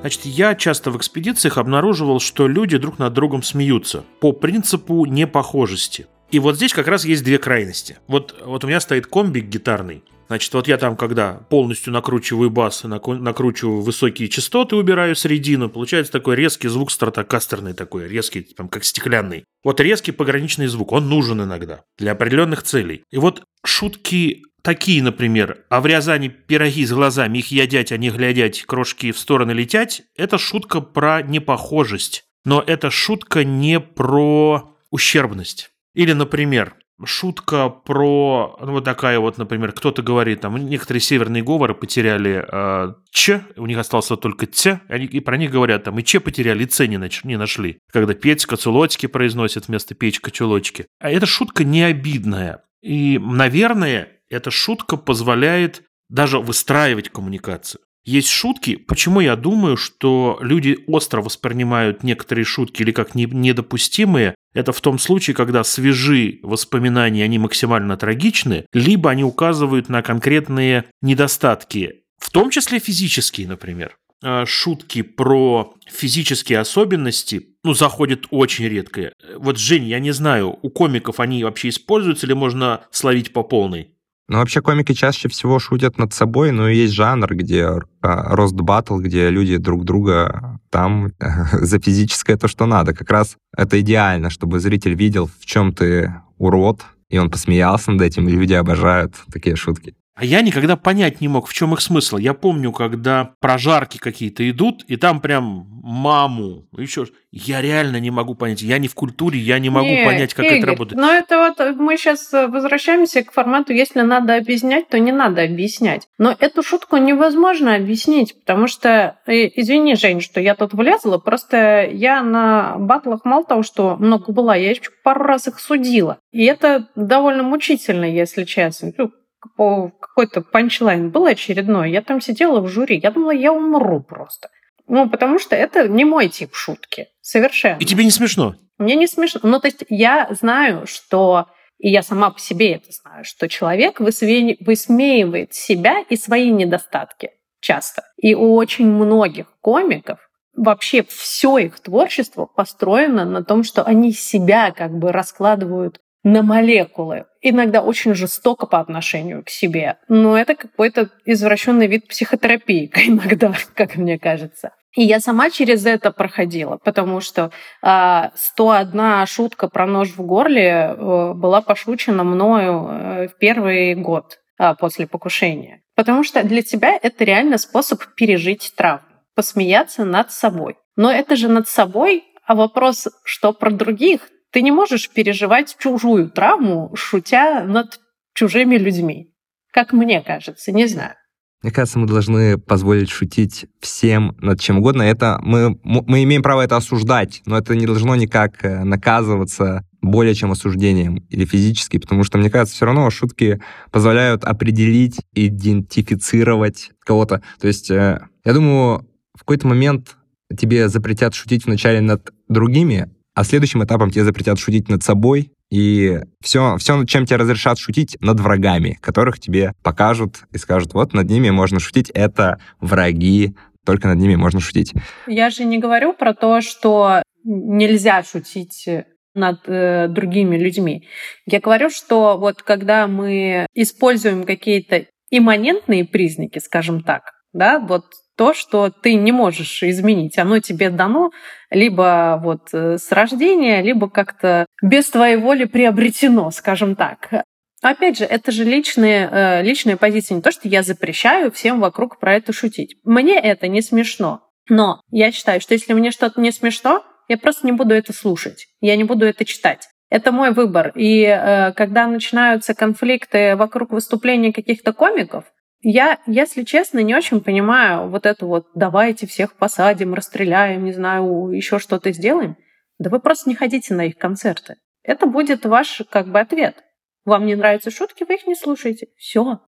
Значит, 0.00 0.26
я 0.26 0.54
часто 0.54 0.90
в 0.90 0.98
экспедициях 0.98 1.56
обнаруживал, 1.56 2.20
что 2.20 2.46
люди 2.46 2.76
друг 2.76 2.98
над 2.98 3.14
другом 3.14 3.42
смеются 3.42 4.04
по 4.20 4.32
принципу 4.32 5.06
непохожести. 5.06 6.06
И 6.30 6.38
вот 6.38 6.56
здесь 6.56 6.74
как 6.74 6.88
раз 6.88 7.06
есть 7.06 7.24
две 7.24 7.38
крайности. 7.38 7.96
Вот, 8.06 8.34
вот 8.44 8.64
у 8.64 8.66
меня 8.66 8.80
стоит 8.80 9.06
комбик 9.06 9.46
гитарный, 9.46 10.02
Значит, 10.28 10.52
вот 10.54 10.68
я 10.68 10.78
там, 10.78 10.96
когда 10.96 11.34
полностью 11.34 11.92
накручиваю 11.92 12.50
бас, 12.50 12.84
накручиваю 12.84 13.80
высокие 13.80 14.28
частоты, 14.28 14.76
убираю 14.76 15.16
средину, 15.16 15.68
получается 15.68 16.12
такой 16.12 16.36
резкий 16.36 16.68
звук 16.68 16.90
стратокастерный 16.90 17.74
такой, 17.74 18.08
резкий, 18.08 18.42
там, 18.42 18.68
как 18.68 18.84
стеклянный. 18.84 19.44
Вот 19.62 19.80
резкий 19.80 20.12
пограничный 20.12 20.66
звук, 20.66 20.92
он 20.92 21.08
нужен 21.08 21.42
иногда 21.42 21.82
для 21.98 22.12
определенных 22.12 22.62
целей. 22.62 23.02
И 23.10 23.18
вот 23.18 23.42
шутки 23.64 24.42
такие, 24.62 25.02
например, 25.02 25.64
а 25.68 25.80
в 25.80 25.86
Рязани 25.86 26.28
пироги 26.28 26.84
с 26.86 26.92
глазами, 26.92 27.38
их 27.38 27.48
ядять, 27.48 27.92
а 27.92 27.96
не 27.96 28.10
глядять, 28.10 28.62
крошки 28.62 29.12
в 29.12 29.18
стороны 29.18 29.52
летять, 29.52 30.02
это 30.16 30.38
шутка 30.38 30.80
про 30.80 31.22
непохожесть. 31.22 32.24
Но 32.44 32.62
это 32.66 32.90
шутка 32.90 33.44
не 33.44 33.80
про 33.80 34.76
ущербность. 34.90 35.70
Или, 35.94 36.12
например, 36.12 36.74
шутка 37.04 37.68
про, 37.68 38.56
ну, 38.60 38.72
вот 38.72 38.84
такая 38.84 39.18
вот, 39.18 39.38
например, 39.38 39.72
кто-то 39.72 40.02
говорит, 40.02 40.40
там, 40.40 40.56
некоторые 40.56 41.00
северные 41.00 41.42
говоры 41.42 41.74
потеряли 41.74 42.44
э, 42.46 42.94
ч, 43.10 43.44
у 43.56 43.66
них 43.66 43.78
остался 43.78 44.16
только 44.16 44.46
т, 44.46 44.80
они, 44.88 45.06
и 45.06 45.20
про 45.20 45.36
них 45.36 45.50
говорят, 45.50 45.84
там, 45.84 45.98
и 45.98 46.04
ч 46.04 46.20
потеряли, 46.20 46.64
и 46.64 46.66
ц 46.66 46.86
не, 46.86 46.98
нач, 46.98 47.24
не 47.24 47.36
нашли. 47.36 47.78
Когда 47.92 48.14
Петька 48.14 48.56
Цулочки 48.56 49.06
произносит 49.06 49.68
вместо 49.68 49.94
Печка 49.94 50.30
Чулочки. 50.30 50.86
А 51.00 51.10
эта 51.10 51.26
шутка 51.26 51.64
не 51.64 51.82
обидная. 51.82 52.64
И, 52.82 53.18
наверное, 53.18 54.08
эта 54.28 54.50
шутка 54.50 54.96
позволяет 54.96 55.82
даже 56.08 56.38
выстраивать 56.38 57.08
коммуникацию. 57.08 57.80
Есть 58.04 58.28
шутки. 58.28 58.76
Почему 58.76 59.20
я 59.20 59.36
думаю, 59.36 59.76
что 59.76 60.38
люди 60.40 60.78
остро 60.86 61.22
воспринимают 61.22 62.02
некоторые 62.02 62.44
шутки 62.44 62.82
или 62.82 62.92
как 62.92 63.14
не- 63.14 63.24
недопустимые? 63.24 64.34
Это 64.52 64.72
в 64.72 64.80
том 64.80 64.98
случае, 64.98 65.34
когда 65.34 65.64
свежи 65.64 66.38
воспоминания, 66.42 67.24
они 67.24 67.38
максимально 67.38 67.96
трагичны, 67.96 68.66
либо 68.72 69.10
они 69.10 69.24
указывают 69.24 69.88
на 69.88 70.02
конкретные 70.02 70.84
недостатки, 71.02 72.02
в 72.18 72.30
том 72.30 72.50
числе 72.50 72.78
физические, 72.78 73.48
например. 73.48 73.96
А, 74.22 74.46
Шутки 74.46 75.02
про 75.02 75.74
физические 75.86 76.60
особенности, 76.60 77.48
ну, 77.62 77.74
заходят 77.74 78.26
очень 78.30 78.66
редко. 78.66 79.12
Вот, 79.36 79.58
Жень, 79.58 79.84
я 79.84 79.98
не 79.98 80.12
знаю, 80.12 80.58
у 80.62 80.70
комиков 80.70 81.20
они 81.20 81.42
вообще 81.44 81.70
используются 81.70 82.26
или 82.26 82.32
можно 82.32 82.84
словить 82.90 83.32
по 83.32 83.42
полной? 83.42 83.93
Ну, 84.26 84.38
вообще 84.38 84.62
комики 84.62 84.94
чаще 84.94 85.28
всего 85.28 85.58
шутят 85.58 85.98
над 85.98 86.14
собой, 86.14 86.50
но 86.50 86.68
есть 86.68 86.94
жанр, 86.94 87.34
где 87.34 87.68
а, 88.00 88.34
рост 88.34 88.54
батл, 88.54 88.98
где 88.98 89.28
люди 89.28 89.58
друг 89.58 89.84
друга 89.84 90.60
там 90.70 91.12
за 91.52 91.78
физическое 91.78 92.36
то, 92.36 92.48
что 92.48 92.64
надо. 92.64 92.94
Как 92.94 93.10
раз 93.10 93.36
это 93.54 93.78
идеально, 93.80 94.30
чтобы 94.30 94.60
зритель 94.60 94.94
видел, 94.94 95.28
в 95.40 95.44
чем 95.44 95.72
ты 95.72 96.14
урод, 96.38 96.82
и 97.10 97.18
он 97.18 97.30
посмеялся 97.30 97.92
над 97.92 98.00
этим, 98.00 98.26
и 98.28 98.32
люди 98.32 98.54
обожают 98.54 99.14
такие 99.30 99.56
шутки. 99.56 99.94
А 100.14 100.24
я 100.24 100.42
никогда 100.42 100.76
понять 100.76 101.20
не 101.20 101.28
мог, 101.28 101.48
в 101.48 101.52
чем 101.52 101.74
их 101.74 101.80
смысл. 101.80 102.18
Я 102.18 102.34
помню, 102.34 102.70
когда 102.70 103.32
прожарки 103.40 103.98
какие-то 103.98 104.48
идут, 104.48 104.84
и 104.86 104.96
там 104.96 105.20
прям 105.20 105.66
маму, 105.82 106.66
еще... 106.76 107.06
Я 107.36 107.60
реально 107.60 107.98
не 107.98 108.12
могу 108.12 108.36
понять. 108.36 108.62
Я 108.62 108.78
не 108.78 108.86
в 108.86 108.94
культуре, 108.94 109.40
я 109.40 109.58
не 109.58 109.68
могу 109.70 109.88
Не, 109.88 110.04
понять, 110.04 110.34
как 110.34 110.46
Игорь, 110.46 110.58
это 110.58 110.66
работает. 110.68 111.00
Но 111.00 111.12
это 111.12 111.38
вот 111.38 111.76
мы 111.76 111.96
сейчас 111.96 112.32
возвращаемся 112.32 113.24
к 113.24 113.32
формату, 113.32 113.72
если 113.72 114.02
надо 114.02 114.36
объяснять, 114.36 114.88
то 114.88 115.00
не 115.00 115.10
надо 115.10 115.42
объяснять. 115.42 116.06
Но 116.16 116.36
эту 116.38 116.62
шутку 116.62 116.96
невозможно 116.96 117.74
объяснить, 117.74 118.38
потому 118.38 118.68
что, 118.68 119.18
э, 119.26 119.48
извини, 119.60 119.96
Жень, 119.96 120.20
что 120.20 120.40
я 120.40 120.54
тут 120.54 120.74
влезла, 120.74 121.18
просто 121.18 121.88
я 121.90 122.22
на 122.22 122.76
батлах 122.78 123.24
мало 123.24 123.44
того, 123.44 123.64
что 123.64 123.96
много 123.96 124.32
была, 124.32 124.54
я 124.54 124.70
еще 124.70 124.82
пару 125.02 125.24
раз 125.24 125.48
их 125.48 125.58
судила. 125.58 126.18
И 126.30 126.44
это 126.44 126.88
довольно 126.94 127.42
мучительно, 127.42 128.04
если 128.04 128.44
честно. 128.44 128.92
Ну, 128.96 129.10
по- 129.56 129.92
Какой-то 130.14 130.42
панчлайн 130.42 131.10
был 131.10 131.26
очередной, 131.26 131.90
я 131.90 132.00
там 132.00 132.20
сидела 132.20 132.60
в 132.60 132.68
жюри, 132.68 133.00
я 133.02 133.10
думала, 133.10 133.32
я 133.32 133.52
умру 133.52 134.00
просто. 134.00 134.48
Ну, 134.86 135.10
потому 135.10 135.40
что 135.40 135.56
это 135.56 135.88
не 135.88 136.04
мой 136.04 136.28
тип 136.28 136.54
шутки. 136.54 137.08
Совершенно. 137.20 137.78
И 137.78 137.84
тебе 137.84 138.04
не 138.04 138.12
смешно? 138.12 138.54
Мне 138.78 138.94
не 138.94 139.08
смешно. 139.08 139.40
Ну, 139.42 139.58
то 139.58 139.66
есть 139.66 139.82
я 139.88 140.28
знаю, 140.30 140.86
что, 140.86 141.46
и 141.78 141.90
я 141.90 142.02
сама 142.04 142.30
по 142.30 142.38
себе 142.38 142.74
это 142.74 142.92
знаю, 142.92 143.24
что 143.24 143.48
человек 143.48 144.00
высме- 144.00 144.56
высмеивает 144.60 145.52
себя 145.52 146.04
и 146.08 146.16
свои 146.16 146.50
недостатки 146.50 147.30
часто. 147.60 148.04
И 148.16 148.36
у 148.36 148.54
очень 148.54 148.86
многих 148.86 149.46
комиков 149.60 150.20
вообще 150.54 151.02
все 151.02 151.58
их 151.58 151.80
творчество 151.80 152.46
построено 152.46 153.24
на 153.24 153.42
том, 153.42 153.64
что 153.64 153.82
они 153.82 154.12
себя 154.12 154.70
как 154.70 154.96
бы 154.96 155.10
раскладывают 155.10 155.98
на 156.24 156.42
молекулы. 156.42 157.26
Иногда 157.42 157.82
очень 157.82 158.14
жестоко 158.14 158.66
по 158.66 158.80
отношению 158.80 159.44
к 159.44 159.50
себе. 159.50 159.98
Но 160.08 160.36
это 160.36 160.54
какой-то 160.54 161.10
извращенный 161.26 161.86
вид 161.86 162.08
психотерапии 162.08 162.90
иногда, 163.06 163.52
как 163.74 163.96
мне 163.96 164.18
кажется. 164.18 164.72
И 164.96 165.02
я 165.02 165.20
сама 165.20 165.50
через 165.50 165.86
это 165.86 166.12
проходила, 166.12 166.78
потому 166.82 167.20
что 167.20 167.50
а, 167.82 168.30
101 168.36 169.26
шутка 169.26 169.68
про 169.68 169.86
нож 169.86 170.10
в 170.10 170.22
горле 170.22 170.94
э, 170.96 171.32
была 171.34 171.60
пошучена 171.62 172.22
мною 172.22 172.88
э, 172.88 173.28
в 173.28 173.36
первый 173.38 173.96
год 173.96 174.38
а, 174.56 174.74
после 174.74 175.08
покушения. 175.08 175.82
Потому 175.96 176.22
что 176.22 176.44
для 176.44 176.62
тебя 176.62 176.96
это 177.02 177.24
реально 177.24 177.58
способ 177.58 178.02
пережить 178.14 178.72
травму, 178.76 179.06
посмеяться 179.34 180.04
над 180.04 180.30
собой. 180.30 180.76
Но 180.94 181.10
это 181.10 181.34
же 181.34 181.48
над 181.48 181.68
собой, 181.68 182.22
а 182.46 182.54
вопрос, 182.54 183.08
что 183.24 183.52
про 183.52 183.70
других, 183.70 184.28
ты 184.54 184.62
не 184.62 184.70
можешь 184.70 185.10
переживать 185.10 185.76
чужую 185.80 186.30
травму, 186.30 186.92
шутя 186.94 187.64
над 187.64 187.98
чужими 188.34 188.76
людьми. 188.76 189.34
Как 189.72 189.92
мне 189.92 190.22
кажется, 190.22 190.70
не 190.70 190.86
знаю. 190.86 191.14
Мне 191.62 191.72
кажется, 191.72 191.98
мы 191.98 192.06
должны 192.06 192.56
позволить 192.56 193.10
шутить 193.10 193.66
всем 193.80 194.36
над 194.40 194.60
чем 194.60 194.78
угодно. 194.78 195.02
Это 195.02 195.40
мы, 195.42 195.76
мы 195.82 196.22
имеем 196.22 196.42
право 196.42 196.60
это 196.60 196.76
осуждать, 196.76 197.42
но 197.46 197.58
это 197.58 197.74
не 197.74 197.84
должно 197.84 198.14
никак 198.14 198.64
э, 198.64 198.84
наказываться 198.84 199.82
более 200.00 200.34
чем 200.34 200.52
осуждением 200.52 201.16
или 201.30 201.44
физически, 201.46 201.98
потому 201.98 202.22
что, 202.22 202.38
мне 202.38 202.48
кажется, 202.50 202.76
все 202.76 202.86
равно 202.86 203.10
шутки 203.10 203.60
позволяют 203.90 204.44
определить, 204.44 205.16
идентифицировать 205.32 206.90
кого-то. 207.00 207.42
То 207.58 207.66
есть, 207.66 207.90
э, 207.90 208.20
я 208.44 208.52
думаю, 208.52 209.04
в 209.34 209.40
какой-то 209.40 209.66
момент 209.66 210.16
тебе 210.56 210.88
запретят 210.88 211.34
шутить 211.34 211.66
вначале 211.66 212.00
над 212.00 212.32
другими, 212.48 213.13
а 213.34 213.44
следующим 213.44 213.82
этапом 213.84 214.10
тебе 214.10 214.24
запретят 214.24 214.58
шутить 214.58 214.88
над 214.88 215.02
собой, 215.02 215.52
и 215.70 216.20
все, 216.40 216.76
все, 216.78 217.04
чем 217.04 217.26
тебе 217.26 217.38
разрешат 217.38 217.78
шутить, 217.78 218.16
над 218.20 218.38
врагами, 218.40 218.98
которых 219.00 219.40
тебе 219.40 219.72
покажут 219.82 220.44
и 220.52 220.58
скажут, 220.58 220.94
вот 220.94 221.14
над 221.14 221.28
ними 221.28 221.50
можно 221.50 221.80
шутить, 221.80 222.10
это 222.10 222.60
враги, 222.80 223.54
только 223.84 224.08
над 224.08 224.18
ними 224.18 224.36
можно 224.36 224.60
шутить. 224.60 224.92
Я 225.26 225.50
же 225.50 225.64
не 225.64 225.78
говорю 225.78 226.12
про 226.12 226.32
то, 226.32 226.60
что 226.60 227.22
нельзя 227.44 228.22
шутить 228.22 228.88
над 229.34 229.68
э, 229.68 230.06
другими 230.08 230.56
людьми. 230.56 231.08
Я 231.44 231.60
говорю, 231.60 231.90
что 231.90 232.38
вот 232.38 232.62
когда 232.62 233.08
мы 233.08 233.66
используем 233.74 234.44
какие-то 234.44 235.06
имманентные 235.30 236.04
признаки, 236.04 236.60
скажем 236.60 237.02
так, 237.02 237.32
да, 237.52 237.80
вот 237.80 238.04
то, 238.36 238.54
что 238.54 238.90
ты 238.90 239.14
не 239.14 239.32
можешь 239.32 239.82
изменить, 239.82 240.38
оно 240.38 240.58
тебе 240.58 240.90
дано 240.90 241.30
либо 241.70 242.40
вот 242.42 242.68
э, 242.72 242.98
с 242.98 243.10
рождения, 243.12 243.82
либо 243.82 244.08
как-то 244.08 244.66
без 244.82 245.08
твоей 245.10 245.36
воли 245.36 245.64
приобретено, 245.64 246.50
скажем 246.50 246.96
так. 246.96 247.44
Опять 247.82 248.18
же, 248.18 248.24
это 248.24 248.50
же 248.50 248.64
личные, 248.64 249.28
э, 249.30 249.62
личная 249.62 249.96
позиция. 249.96 250.36
Не 250.36 250.42
то, 250.42 250.50
что 250.50 250.68
я 250.68 250.82
запрещаю 250.82 251.52
всем 251.52 251.80
вокруг 251.80 252.18
про 252.18 252.34
это 252.34 252.52
шутить. 252.52 252.96
Мне 253.04 253.38
это 253.38 253.68
не 253.68 253.82
смешно. 253.82 254.40
Но 254.68 255.02
я 255.10 255.30
считаю, 255.32 255.60
что 255.60 255.74
если 255.74 255.92
мне 255.92 256.10
что-то 256.10 256.40
не 256.40 256.50
смешно, 256.50 257.04
я 257.28 257.36
просто 257.36 257.66
не 257.66 257.72
буду 257.72 257.94
это 257.94 258.12
слушать. 258.12 258.68
Я 258.80 258.96
не 258.96 259.04
буду 259.04 259.26
это 259.26 259.44
читать. 259.44 259.88
Это 260.10 260.32
мой 260.32 260.52
выбор. 260.52 260.92
И 260.94 261.22
э, 261.24 261.72
когда 261.72 262.06
начинаются 262.06 262.74
конфликты 262.74 263.56
вокруг 263.56 263.92
выступления 263.92 264.52
каких-то 264.52 264.92
комиков, 264.92 265.44
я, 265.84 266.18
если 266.26 266.62
честно, 266.62 267.00
не 267.00 267.14
очень 267.14 267.42
понимаю 267.42 268.08
вот 268.08 268.26
это 268.26 268.46
вот 268.46 268.68
«давайте 268.74 269.26
всех 269.26 269.54
посадим, 269.54 270.14
расстреляем, 270.14 270.84
не 270.84 270.92
знаю, 270.92 271.50
еще 271.50 271.78
что-то 271.78 272.10
сделаем». 272.12 272.56
Да 272.98 273.10
вы 273.10 273.20
просто 273.20 273.50
не 273.50 273.54
ходите 273.54 273.92
на 273.92 274.06
их 274.06 274.16
концерты. 274.16 274.76
Это 275.02 275.26
будет 275.26 275.66
ваш 275.66 276.02
как 276.10 276.28
бы 276.28 276.40
ответ. 276.40 276.82
Вам 277.24 277.44
не 277.44 277.54
нравятся 277.54 277.90
шутки, 277.90 278.24
вы 278.26 278.36
их 278.36 278.46
не 278.46 278.54
слушаете. 278.54 279.08
Все. 279.16 279.60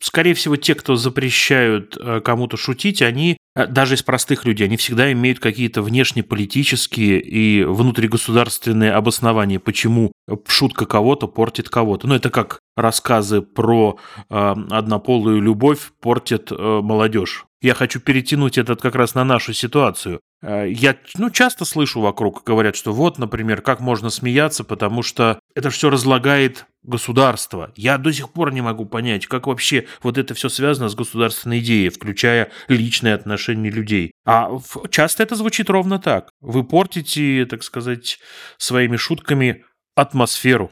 Скорее 0.00 0.34
всего, 0.34 0.56
те, 0.56 0.74
кто 0.74 0.96
запрещают 0.96 1.96
э, 1.98 2.20
кому-то 2.20 2.56
шутить, 2.56 3.02
они, 3.02 3.36
э, 3.56 3.66
даже 3.66 3.94
из 3.94 4.02
простых 4.02 4.44
людей, 4.44 4.66
они 4.66 4.76
всегда 4.76 5.10
имеют 5.12 5.40
какие-то 5.40 5.82
внешнеполитические 5.82 7.20
и 7.20 7.64
внутригосударственные 7.64 8.92
обоснования, 8.92 9.58
почему 9.58 10.12
шутка 10.46 10.86
кого-то 10.86 11.26
портит 11.26 11.68
кого-то. 11.68 12.06
Ну, 12.06 12.14
это 12.14 12.30
как 12.30 12.60
рассказы 12.76 13.42
про 13.42 13.98
э, 14.30 14.54
однополую 14.70 15.40
любовь 15.40 15.90
портит 16.00 16.52
э, 16.52 16.80
молодежь. 16.82 17.46
Я 17.60 17.74
хочу 17.74 17.98
перетянуть 17.98 18.56
этот 18.56 18.80
как 18.80 18.94
раз 18.94 19.14
на 19.14 19.24
нашу 19.24 19.52
ситуацию. 19.52 20.20
Э, 20.42 20.70
Я 20.70 20.96
ну, 21.16 21.30
часто 21.30 21.64
слышу 21.64 22.00
вокруг, 22.00 22.44
говорят, 22.44 22.76
что 22.76 22.92
вот, 22.92 23.18
например, 23.18 23.62
как 23.62 23.80
можно 23.80 24.10
смеяться, 24.10 24.62
потому 24.62 25.02
что 25.02 25.40
это 25.58 25.70
все 25.70 25.90
разлагает 25.90 26.66
государство. 26.84 27.72
Я 27.74 27.98
до 27.98 28.12
сих 28.12 28.32
пор 28.32 28.52
не 28.52 28.60
могу 28.60 28.86
понять, 28.86 29.26
как 29.26 29.48
вообще 29.48 29.88
вот 30.04 30.16
это 30.16 30.32
все 30.34 30.48
связано 30.48 30.88
с 30.88 30.94
государственной 30.94 31.58
идеей, 31.58 31.88
включая 31.88 32.52
личные 32.68 33.14
отношения 33.14 33.68
людей. 33.68 34.12
А 34.24 34.50
часто 34.88 35.24
это 35.24 35.34
звучит 35.34 35.68
ровно 35.68 35.98
так. 35.98 36.30
Вы 36.40 36.62
портите, 36.62 37.44
так 37.46 37.64
сказать, 37.64 38.20
своими 38.56 38.94
шутками 38.94 39.64
атмосферу. 39.96 40.70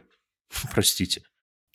Простите. 0.72 1.22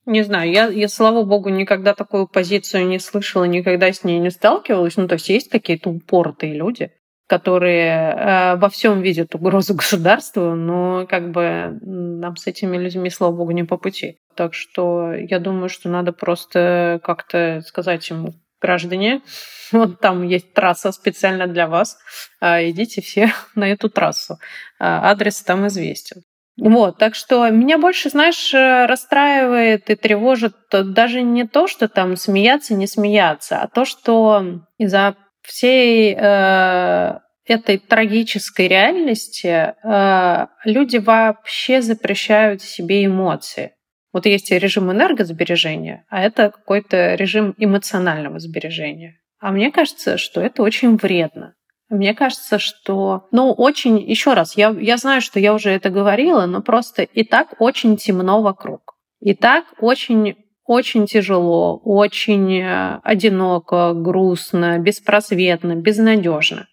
Не 0.06 0.24
знаю, 0.24 0.50
я, 0.50 0.68
я, 0.70 0.88
слава 0.88 1.24
богу, 1.24 1.50
никогда 1.50 1.94
такую 1.94 2.30
позицию 2.30 2.88
не 2.88 2.98
слышала, 2.98 3.44
никогда 3.44 3.92
с 3.92 4.06
ней 4.06 4.20
не 4.20 4.32
сталкивалась. 4.32 4.96
Ну, 4.96 5.10
то 5.10 5.16
есть 5.16 5.28
есть 5.28 5.50
какие-то 5.50 5.90
упоротые 5.90 6.54
люди, 6.54 6.92
которые 7.32 8.12
э, 8.12 8.56
во 8.58 8.68
всем 8.68 9.02
видят 9.02 9.36
угрозу 9.36 9.74
государству, 9.82 10.54
но 10.54 11.08
как 11.08 11.32
бы 11.32 11.80
нам 11.82 12.36
с 12.36 12.46
этими 12.46 12.76
людьми, 12.76 13.10
слава 13.10 13.32
богу, 13.32 13.52
не 13.52 13.64
по 13.64 13.78
пути. 13.78 14.18
Так 14.36 14.54
что 14.54 15.14
я 15.14 15.40
думаю, 15.40 15.70
что 15.70 15.88
надо 15.88 16.12
просто 16.12 17.00
как-то 17.06 17.62
сказать 17.66 18.10
ему, 18.10 18.34
граждане, 18.62 19.22
вот 19.72 20.02
там 20.02 20.24
есть 20.24 20.54
трасса 20.54 20.92
специально 20.92 21.48
для 21.48 21.68
вас, 21.68 21.98
а, 22.42 22.62
идите 22.70 23.02
все 23.02 23.32
на 23.56 23.72
эту 23.72 23.90
трассу. 23.90 24.38
А, 24.78 25.10
Адрес 25.10 25.42
там 25.42 25.68
известен. 25.68 26.24
Вот, 26.58 26.98
так 26.98 27.16
что 27.16 27.50
меня 27.50 27.78
больше, 27.78 28.10
знаешь, 28.10 28.54
э, 28.54 28.86
расстраивает 28.88 29.90
и 29.90 29.96
тревожит 29.96 30.54
даже 30.70 31.22
не 31.22 31.48
то, 31.48 31.68
что 31.68 31.88
там 31.88 32.18
смеяться, 32.18 32.74
не 32.74 32.88
смеяться, 32.88 33.62
а 33.62 33.70
то, 33.70 33.86
что 33.86 34.60
из-за 34.78 35.16
всей 35.42 36.16
э, 36.18 37.20
этой 37.46 37.78
трагической 37.78 38.68
реальности 38.68 39.74
э, 39.84 40.48
люди 40.66 40.98
вообще 40.98 41.82
запрещают 41.82 42.62
себе 42.62 43.06
эмоции. 43.06 43.74
Вот 44.14 44.26
есть 44.26 44.52
режим 44.52 44.92
энергосбережения, 44.92 46.06
а 46.10 46.22
это 46.22 46.50
какой-то 46.50 47.16
режим 47.16 47.56
эмоционального 47.58 48.40
сбережения. 48.40 49.20
А 49.40 49.52
мне 49.52 49.72
кажется, 49.72 50.18
что 50.18 50.42
это 50.42 50.64
очень 50.64 50.98
вредно. 50.98 51.56
Мне 51.90 52.14
кажется, 52.14 52.58
что, 52.60 53.28
ну, 53.32 53.52
очень, 53.52 54.00
еще 54.00 54.34
раз, 54.34 54.56
я, 54.56 54.70
я 54.80 54.98
знаю, 54.98 55.22
что 55.22 55.40
я 55.40 55.54
уже 55.54 55.72
это 55.72 55.90
говорила, 55.90 56.46
но 56.46 56.62
просто 56.62 57.04
и 57.04 57.24
так 57.24 57.56
очень 57.60 57.98
темно 57.98 58.42
вокруг. 58.42 58.96
И 59.20 59.34
так 59.34 59.66
очень 59.80 60.36
очень 60.72 61.06
тяжело, 61.06 61.82
очень 61.84 62.62
э, 62.62 63.02
одиноко, 63.04 63.92
грустно, 63.94 64.80
беспросветно, 64.80 65.76
безнадежно. 65.76 66.70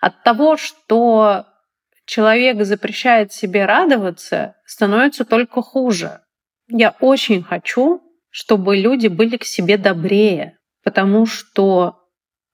От 0.00 0.24
того, 0.24 0.56
что 0.56 1.46
человек 2.04 2.64
запрещает 2.64 3.32
себе 3.32 3.64
радоваться, 3.64 4.56
становится 4.66 5.24
только 5.24 5.62
хуже. 5.62 6.20
Я 6.66 6.96
очень 6.98 7.44
хочу, 7.44 8.02
чтобы 8.28 8.76
люди 8.76 9.06
были 9.06 9.36
к 9.36 9.44
себе 9.44 9.78
добрее, 9.78 10.58
потому 10.82 11.24
что 11.24 11.94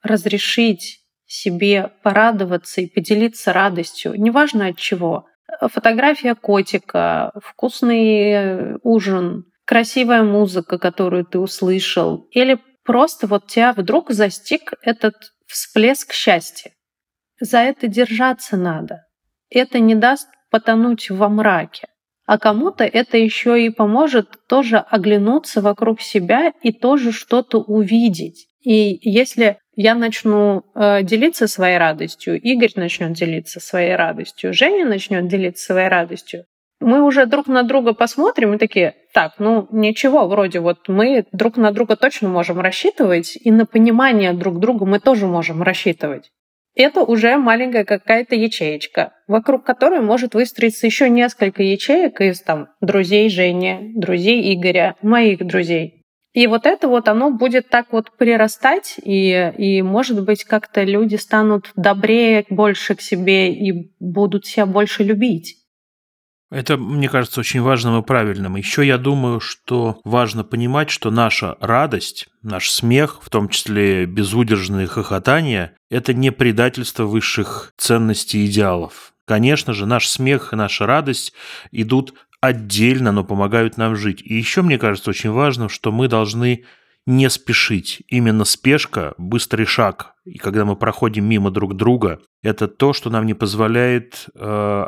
разрешить 0.02 1.00
себе 1.24 1.92
порадоваться 2.02 2.82
и 2.82 2.86
поделиться 2.86 3.54
радостью, 3.54 4.20
неважно 4.20 4.66
от 4.66 4.76
чего, 4.76 5.24
фотография 5.72 6.34
котика, 6.34 7.32
вкусный 7.42 8.76
ужин, 8.82 9.46
красивая 9.64 10.22
музыка, 10.22 10.78
которую 10.78 11.24
ты 11.24 11.38
услышал, 11.38 12.28
или 12.30 12.58
просто 12.84 13.26
вот 13.26 13.46
тебя 13.46 13.72
вдруг 13.72 14.10
застиг 14.10 14.74
этот 14.82 15.14
всплеск 15.46 16.12
счастья. 16.12 16.72
За 17.40 17.58
это 17.58 17.88
держаться 17.88 18.56
надо. 18.56 19.02
Это 19.50 19.78
не 19.78 19.94
даст 19.94 20.28
потонуть 20.50 21.10
во 21.10 21.28
мраке. 21.28 21.88
А 22.26 22.38
кому-то 22.38 22.84
это 22.84 23.18
еще 23.18 23.62
и 23.64 23.70
поможет 23.70 24.46
тоже 24.48 24.78
оглянуться 24.78 25.60
вокруг 25.60 26.00
себя 26.00 26.52
и 26.62 26.72
тоже 26.72 27.12
что-то 27.12 27.58
увидеть. 27.58 28.48
И 28.62 28.98
если 29.02 29.58
я 29.76 29.94
начну 29.94 30.64
э, 30.74 31.02
делиться 31.02 31.46
своей 31.48 31.76
радостью, 31.76 32.40
Игорь 32.40 32.72
начнет 32.76 33.12
делиться 33.12 33.60
своей 33.60 33.94
радостью, 33.94 34.54
Женя 34.54 34.86
начнет 34.86 35.28
делиться 35.28 35.66
своей 35.66 35.88
радостью, 35.88 36.46
мы 36.80 37.02
уже 37.02 37.26
друг 37.26 37.46
на 37.46 37.62
друга 37.62 37.92
посмотрим 37.92 38.54
и 38.54 38.58
такие, 38.58 38.94
так, 39.14 39.34
ну 39.38 39.68
ничего, 39.70 40.26
вроде 40.26 40.58
вот 40.58 40.88
мы 40.88 41.24
друг 41.32 41.56
на 41.56 41.70
друга 41.70 41.96
точно 41.96 42.28
можем 42.28 42.60
рассчитывать, 42.60 43.38
и 43.40 43.50
на 43.50 43.64
понимание 43.64 44.32
друг 44.32 44.58
друга 44.58 44.84
мы 44.84 44.98
тоже 44.98 45.26
можем 45.26 45.62
рассчитывать. 45.62 46.30
Это 46.74 47.02
уже 47.02 47.36
маленькая 47.36 47.84
какая-то 47.84 48.34
ячеечка, 48.34 49.12
вокруг 49.28 49.64
которой 49.64 50.00
может 50.00 50.34
выстроиться 50.34 50.86
еще 50.86 51.08
несколько 51.08 51.62
ячеек 51.62 52.20
из 52.20 52.40
там 52.40 52.68
друзей 52.80 53.30
Жени, 53.30 53.92
друзей 53.94 54.52
Игоря, 54.52 54.96
моих 55.00 55.46
друзей. 55.46 56.02
И 56.32 56.48
вот 56.48 56.66
это 56.66 56.88
вот 56.88 57.08
оно 57.08 57.30
будет 57.30 57.68
так 57.68 57.92
вот 57.92 58.10
прирастать, 58.18 58.96
и, 59.00 59.52
и 59.56 59.82
может 59.82 60.24
быть, 60.24 60.42
как-то 60.42 60.82
люди 60.82 61.14
станут 61.14 61.70
добрее 61.76 62.44
больше 62.50 62.96
к 62.96 63.00
себе 63.00 63.52
и 63.52 63.92
будут 64.00 64.44
себя 64.44 64.66
больше 64.66 65.04
любить. 65.04 65.63
Это, 66.50 66.76
мне 66.76 67.08
кажется, 67.08 67.40
очень 67.40 67.62
важным 67.62 68.00
и 68.00 68.04
правильным. 68.04 68.56
Еще 68.56 68.86
я 68.86 68.98
думаю, 68.98 69.40
что 69.40 70.00
важно 70.04 70.44
понимать, 70.44 70.90
что 70.90 71.10
наша 71.10 71.56
радость, 71.60 72.28
наш 72.42 72.70
смех, 72.70 73.18
в 73.22 73.30
том 73.30 73.48
числе 73.48 74.06
безудержное 74.06 74.86
хохотание, 74.86 75.72
это 75.90 76.12
не 76.12 76.30
предательство 76.30 77.04
высших 77.04 77.72
ценностей 77.76 78.44
и 78.44 78.46
идеалов. 78.46 79.14
Конечно 79.24 79.72
же, 79.72 79.86
наш 79.86 80.06
смех 80.06 80.52
и 80.52 80.56
наша 80.56 80.86
радость 80.86 81.32
идут 81.72 82.14
отдельно, 82.40 83.10
но 83.10 83.24
помогают 83.24 83.78
нам 83.78 83.96
жить. 83.96 84.20
И 84.22 84.34
еще, 84.34 84.62
мне 84.62 84.78
кажется, 84.78 85.10
очень 85.10 85.30
важно, 85.30 85.68
что 85.68 85.90
мы 85.92 86.08
должны 86.08 86.64
не 87.06 87.28
спешить. 87.28 88.02
Именно 88.08 88.44
спешка, 88.44 89.14
быстрый 89.18 89.66
шаг, 89.66 90.14
и 90.24 90.38
когда 90.38 90.64
мы 90.64 90.76
проходим 90.76 91.26
мимо 91.26 91.50
друг 91.50 91.76
друга, 91.76 92.20
это 92.42 92.66
то, 92.66 92.92
что 92.92 93.10
нам 93.10 93.26
не 93.26 93.34
позволяет 93.34 94.26
э, 94.34 94.84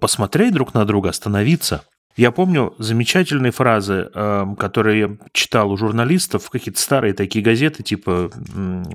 посмотреть 0.00 0.52
друг 0.52 0.74
на 0.74 0.84
друга, 0.84 1.10
остановиться. 1.10 1.84
Я 2.16 2.30
помню 2.30 2.74
замечательные 2.78 3.52
фразы, 3.52 4.10
э, 4.12 4.46
которые 4.58 4.98
я 4.98 5.16
читал 5.32 5.70
у 5.70 5.76
журналистов, 5.76 6.48
какие-то 6.48 6.80
старые 6.80 7.12
такие 7.12 7.44
газеты, 7.44 7.82
типа 7.82 8.30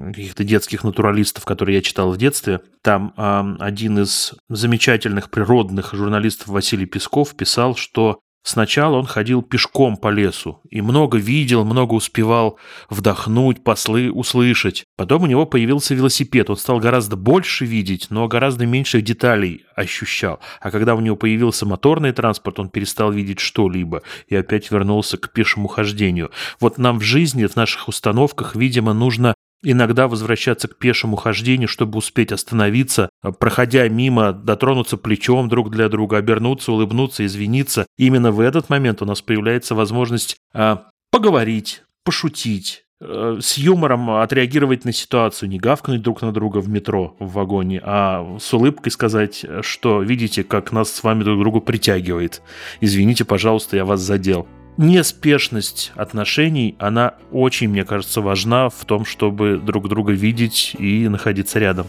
каких-то 0.07 0.43
детских 0.43 0.83
натуралистов, 0.83 1.45
которые 1.45 1.77
я 1.77 1.81
читал 1.81 2.11
в 2.11 2.17
детстве. 2.17 2.61
Там 2.83 3.13
э, 3.17 3.55
один 3.59 3.99
из 3.99 4.33
замечательных 4.49 5.29
природных 5.29 5.93
журналистов 5.93 6.47
Василий 6.47 6.87
Песков 6.87 7.35
писал, 7.35 7.75
что 7.75 8.19
Сначала 8.43 8.97
он 8.97 9.05
ходил 9.05 9.43
пешком 9.43 9.97
по 9.97 10.07
лесу 10.09 10.61
и 10.69 10.81
много 10.81 11.17
видел, 11.19 11.63
много 11.63 11.93
успевал 11.93 12.57
вдохнуть, 12.89 13.63
послы, 13.63 14.11
услышать. 14.11 14.85
Потом 14.97 15.23
у 15.23 15.25
него 15.27 15.45
появился 15.45 15.93
велосипед, 15.93 16.49
он 16.49 16.57
стал 16.57 16.79
гораздо 16.79 17.15
больше 17.15 17.65
видеть, 17.65 18.07
но 18.09 18.27
гораздо 18.27 18.65
меньше 18.65 19.01
деталей 19.01 19.65
ощущал. 19.75 20.39
А 20.59 20.71
когда 20.71 20.95
у 20.95 21.01
него 21.01 21.15
появился 21.15 21.67
моторный 21.67 22.13
транспорт, 22.13 22.59
он 22.59 22.69
перестал 22.69 23.11
видеть 23.11 23.39
что-либо 23.39 24.01
и 24.27 24.35
опять 24.35 24.71
вернулся 24.71 25.17
к 25.17 25.31
пешему 25.31 25.67
хождению. 25.67 26.31
Вот 26.59 26.79
нам 26.79 26.99
в 26.99 27.03
жизни, 27.03 27.45
в 27.45 27.55
наших 27.55 27.87
установках, 27.87 28.55
видимо, 28.55 28.93
нужно 28.93 29.35
иногда 29.63 30.07
возвращаться 30.07 30.67
к 30.67 30.77
пешему 30.77 31.15
хождению, 31.15 31.67
чтобы 31.67 31.97
успеть 31.97 32.31
остановиться, 32.31 33.09
проходя 33.39 33.87
мимо, 33.87 34.33
дотронуться 34.33 34.97
плечом 34.97 35.49
друг 35.49 35.69
для 35.69 35.89
друга, 35.89 36.17
обернуться, 36.17 36.71
улыбнуться, 36.71 37.25
извиниться. 37.25 37.85
Именно 37.97 38.31
в 38.31 38.39
этот 38.39 38.69
момент 38.69 39.01
у 39.01 39.05
нас 39.05 39.21
появляется 39.21 39.75
возможность 39.75 40.37
а, 40.53 40.87
поговорить, 41.11 41.83
пошутить, 42.03 42.85
э, 42.99 43.37
с 43.41 43.57
юмором 43.57 44.09
отреагировать 44.09 44.85
на 44.85 44.91
ситуацию, 44.91 45.49
не 45.49 45.59
гавкнуть 45.59 46.01
друг 46.01 46.21
на 46.21 46.31
друга 46.31 46.59
в 46.59 46.69
метро, 46.69 47.15
в 47.19 47.33
вагоне, 47.33 47.81
а 47.83 48.37
с 48.39 48.53
улыбкой 48.53 48.91
сказать, 48.91 49.45
что 49.61 50.01
видите, 50.01 50.43
как 50.43 50.71
нас 50.71 50.91
с 50.91 51.03
вами 51.03 51.23
друг 51.23 51.39
другу 51.39 51.61
притягивает. 51.61 52.41
Извините, 52.79 53.25
пожалуйста, 53.25 53.75
я 53.75 53.85
вас 53.85 54.01
задел 54.01 54.47
неспешность 54.81 55.91
отношений, 55.95 56.75
она 56.79 57.13
очень, 57.31 57.69
мне 57.69 57.85
кажется, 57.85 58.19
важна 58.19 58.69
в 58.69 58.83
том, 58.85 59.05
чтобы 59.05 59.57
друг 59.57 59.87
друга 59.87 60.11
видеть 60.11 60.75
и 60.77 61.07
находиться 61.07 61.59
рядом. 61.59 61.87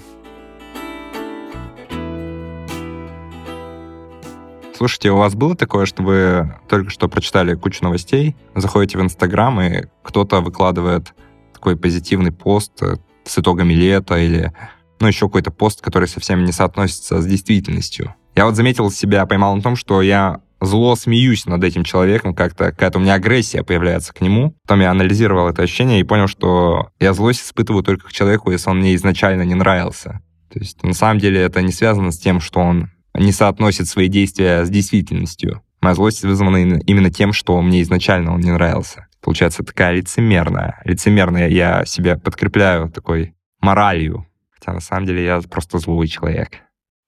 Слушайте, 4.76 5.11
у 5.11 5.16
вас 5.16 5.35
было 5.35 5.57
такое, 5.57 5.87
что 5.87 6.02
вы 6.02 6.55
только 6.68 6.90
что 6.90 7.09
прочитали 7.09 7.55
кучу 7.55 7.83
новостей, 7.83 8.37
заходите 8.55 8.98
в 8.98 9.02
Инстаграм, 9.02 9.61
и 9.61 9.85
кто-то 10.02 10.40
выкладывает 10.40 11.14
такой 11.52 11.76
позитивный 11.76 12.33
пост 12.33 12.72
э, 12.83 12.96
с 13.24 13.38
итогами 13.38 13.72
лета 13.72 14.16
или 14.16 14.52
ну, 14.98 15.07
еще 15.07 15.28
какой-то 15.28 15.52
пост, 15.52 15.81
который 15.81 16.09
совсем 16.09 16.44
не 16.44 16.52
соотносится 16.52 17.22
с 17.22 17.26
действительностью. 17.26 18.14
Я 18.35 18.44
вот 18.44 18.57
заметил 18.57 18.90
себя, 18.90 19.24
поймал 19.24 19.55
на 19.55 19.62
том, 19.62 19.76
что 19.76 20.02
я 20.02 20.40
зло 20.64 20.96
смеюсь 20.96 21.46
над 21.46 21.64
этим 21.64 21.85
человеком, 21.85 22.35
как-то 22.35 22.66
какая-то 22.66 22.98
у 22.98 23.03
меня 23.03 23.14
агрессия 23.14 23.62
появляется 23.62 24.12
к 24.12 24.20
нему. 24.20 24.55
Потом 24.62 24.81
я 24.81 24.90
анализировал 24.90 25.48
это 25.48 25.62
ощущение 25.62 26.01
и 26.01 26.05
понял, 26.05 26.29
что 26.29 26.90
я 27.01 27.12
злость 27.12 27.42
испытываю 27.42 27.83
только 27.83 28.09
к 28.09 28.12
человеку, 28.12 28.51
если 28.51 28.70
он 28.70 28.79
мне 28.79 28.94
изначально 28.94 29.42
не 29.42 29.55
нравился. 29.55 30.20
То 30.53 30.59
есть 30.59 30.83
на 30.83 30.92
самом 30.92 31.18
деле 31.18 31.40
это 31.40 31.62
не 31.62 31.72
связано 31.72 32.12
с 32.12 32.18
тем, 32.18 32.40
что 32.40 32.61
он 32.61 32.90
не 33.14 33.33
соотносит 33.33 33.88
свои 33.88 34.09
действия 34.09 34.64
с 34.64 34.70
действительностью. 34.70 35.62
Моя 35.81 35.94
злость 35.94 36.22
вызвана 36.22 36.79
именно 36.79 37.11
тем, 37.11 37.33
что 37.33 37.61
мне 37.61 37.83
изначально 37.83 38.33
он 38.33 38.40
не 38.40 38.53
нравился. 38.53 39.09
Получается 39.20 39.64
такая 39.64 39.92
лицемерная. 39.92 40.81
Лицемерная 40.85 41.48
я 41.48 41.85
себя 41.85 42.16
подкрепляю 42.16 42.90
такой 42.90 43.35
моралью. 43.61 44.27
Хотя 44.51 44.72
на 44.72 44.81
самом 44.81 45.07
деле 45.07 45.25
я 45.25 45.40
просто 45.40 45.79
злой 45.79 46.07
человек. 46.07 46.61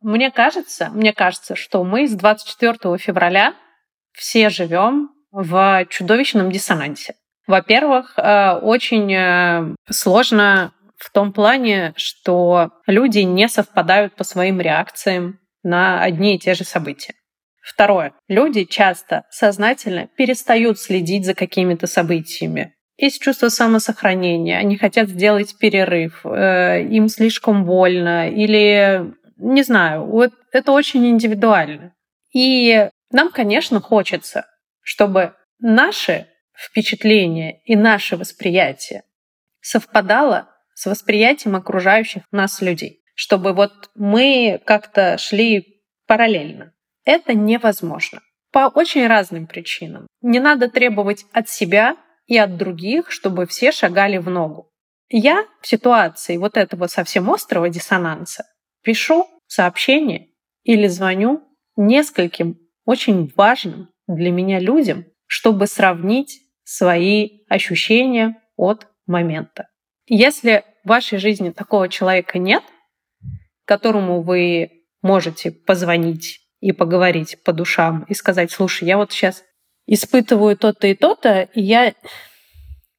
Мне 0.05 0.31
кажется, 0.31 0.90
мне 0.93 1.14
кажется, 1.14 1.57
что 1.57 1.83
мы 1.83 2.07
с 2.07 2.12
24 2.12 2.99
февраля 2.99 3.55
все 4.12 4.51
живем 4.51 5.09
в 5.33 5.87
чудовищном 5.88 6.53
диссонансе. 6.53 7.14
Во-первых, 7.47 8.12
э, 8.19 8.53
очень 8.53 9.11
э, 9.14 9.75
сложно 9.90 10.75
в 10.99 11.11
том 11.11 11.33
плане, 11.33 11.95
что 11.97 12.71
люди 12.87 13.21
не 13.21 13.49
совпадают 13.49 14.14
по 14.14 14.25
своим 14.25 14.61
реакциям 14.61 15.38
на 15.62 16.03
одни 16.03 16.37
и 16.37 16.38
те 16.38 16.53
же 16.53 16.64
события. 16.64 17.14
Второе. 17.62 18.12
Люди 18.29 18.64
часто 18.64 19.25
сознательно 19.31 20.09
перестают 20.19 20.79
следить 20.79 21.25
за 21.25 21.33
какими-то 21.33 21.87
событиями. 21.87 22.75
Есть 22.99 23.23
чувство 23.23 23.49
самосохранения, 23.49 24.59
они 24.59 24.77
хотят 24.77 25.09
сделать 25.09 25.57
перерыв, 25.59 26.27
э, 26.27 26.83
им 26.90 27.09
слишком 27.09 27.64
больно, 27.64 28.29
или 28.29 29.14
не 29.37 29.62
знаю, 29.62 30.07
вот 30.07 30.33
это 30.53 30.73
очень 30.73 31.07
индивидуально. 31.07 31.94
И 32.33 32.88
нам, 33.11 33.31
конечно, 33.31 33.81
хочется, 33.81 34.47
чтобы 34.83 35.35
наши 35.59 36.27
впечатления 36.55 37.61
и 37.64 37.77
наше 37.77 38.16
восприятие 38.16 39.03
совпадало 39.61 40.49
с 40.75 40.87
восприятием 40.87 41.57
окружающих 41.57 42.25
нас 42.31 42.61
людей, 42.61 43.03
чтобы 43.14 43.53
вот 43.53 43.90
мы 43.94 44.61
как-то 44.64 45.16
шли 45.18 45.83
параллельно. 46.07 46.73
Это 47.05 47.35
невозможно 47.35 48.20
по 48.53 48.68
очень 48.68 49.07
разным 49.07 49.47
причинам. 49.47 50.07
Не 50.23 50.40
надо 50.40 50.68
требовать 50.68 51.27
от 51.33 51.49
себя 51.49 51.97
и 52.27 52.38
от 52.38 52.57
других, 52.57 53.11
чтобы 53.11 53.47
все 53.47 53.73
шагали 53.73 54.18
в 54.18 54.31
ногу. 54.31 54.70
Я 55.09 55.44
в 55.61 55.66
ситуации 55.66 56.37
вот 56.37 56.57
этого 56.57 56.87
совсем 56.87 57.31
острого 57.31 57.68
диссонанса 57.68 58.44
пишу 58.85 59.27
сообщение 59.47 60.29
или 60.62 60.87
звоню 60.87 61.42
нескольким 61.77 62.59
очень 62.85 63.33
важным 63.37 63.88
для 64.07 64.31
меня 64.31 64.61
людям, 64.61 65.07
чтобы 65.27 65.66
сравнить 65.66 66.40
свои 66.62 67.44
ощущения 67.49 68.40
от 68.57 68.87
момента. 69.07 69.68
Если 70.07 70.64
в 70.85 70.88
вашей 70.88 71.18
жизни 71.18 71.51
такого 71.51 71.88
человека 71.88 72.38
нет, 72.38 72.62
которому 73.64 74.23
вы 74.23 74.85
можете 75.03 75.51
позвонить 75.51 76.40
и 76.61 76.73
поговорить 76.73 77.42
по 77.42 77.53
душам 77.53 78.05
и 78.09 78.14
сказать, 78.14 78.51
слушай, 78.51 78.87
я 78.87 78.97
вот 78.97 79.12
сейчас 79.12 79.44
испытываю 79.87 80.57
то-то 80.57 80.87
и 80.87 80.94
то-то, 80.94 81.42
и 81.42 81.62
я 81.62 81.94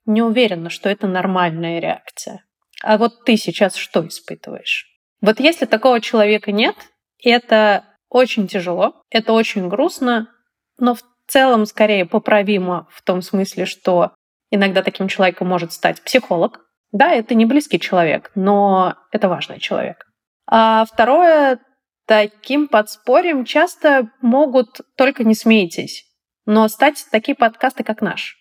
не 0.06 0.22
уверена, 0.22 0.70
что 0.70 0.90
это 0.90 1.08
нормальная 1.08 1.80
реакция. 1.80 2.46
А 2.84 2.98
вот 2.98 3.26
ты 3.26 3.38
сейчас 3.38 3.76
что 3.76 4.08
испытываешь? 4.08 4.95
Вот 5.26 5.40
если 5.40 5.66
такого 5.66 6.02
человека 6.02 6.52
нет, 6.52 6.76
это 7.24 7.84
очень 8.10 8.48
тяжело, 8.48 9.02
это 9.10 9.34
очень 9.34 9.68
грустно, 9.70 10.30
но 10.78 10.94
в 10.94 11.02
целом 11.28 11.66
скорее 11.66 12.06
поправимо 12.06 12.88
в 12.92 13.02
том 13.02 13.24
смысле, 13.24 13.66
что 13.66 14.14
иногда 14.52 14.84
таким 14.84 15.08
человеком 15.08 15.48
может 15.48 15.74
стать 15.74 16.00
психолог. 16.04 16.60
Да, 16.92 17.12
это 17.12 17.34
не 17.34 17.46
близкий 17.46 17.80
человек, 17.80 18.30
но 18.36 18.98
это 19.12 19.28
важный 19.28 19.60
человек. 19.60 20.06
А 20.46 20.86
второе, 20.86 21.60
таким 22.06 22.68
подспорьем 22.68 23.46
часто 23.46 24.12
могут, 24.22 24.82
только 24.96 25.24
не 25.24 25.34
смейтесь, 25.34 26.06
но 26.46 26.68
стать 26.68 27.04
такие 27.12 27.34
подкасты, 27.34 27.84
как 27.84 28.02
наш. 28.02 28.38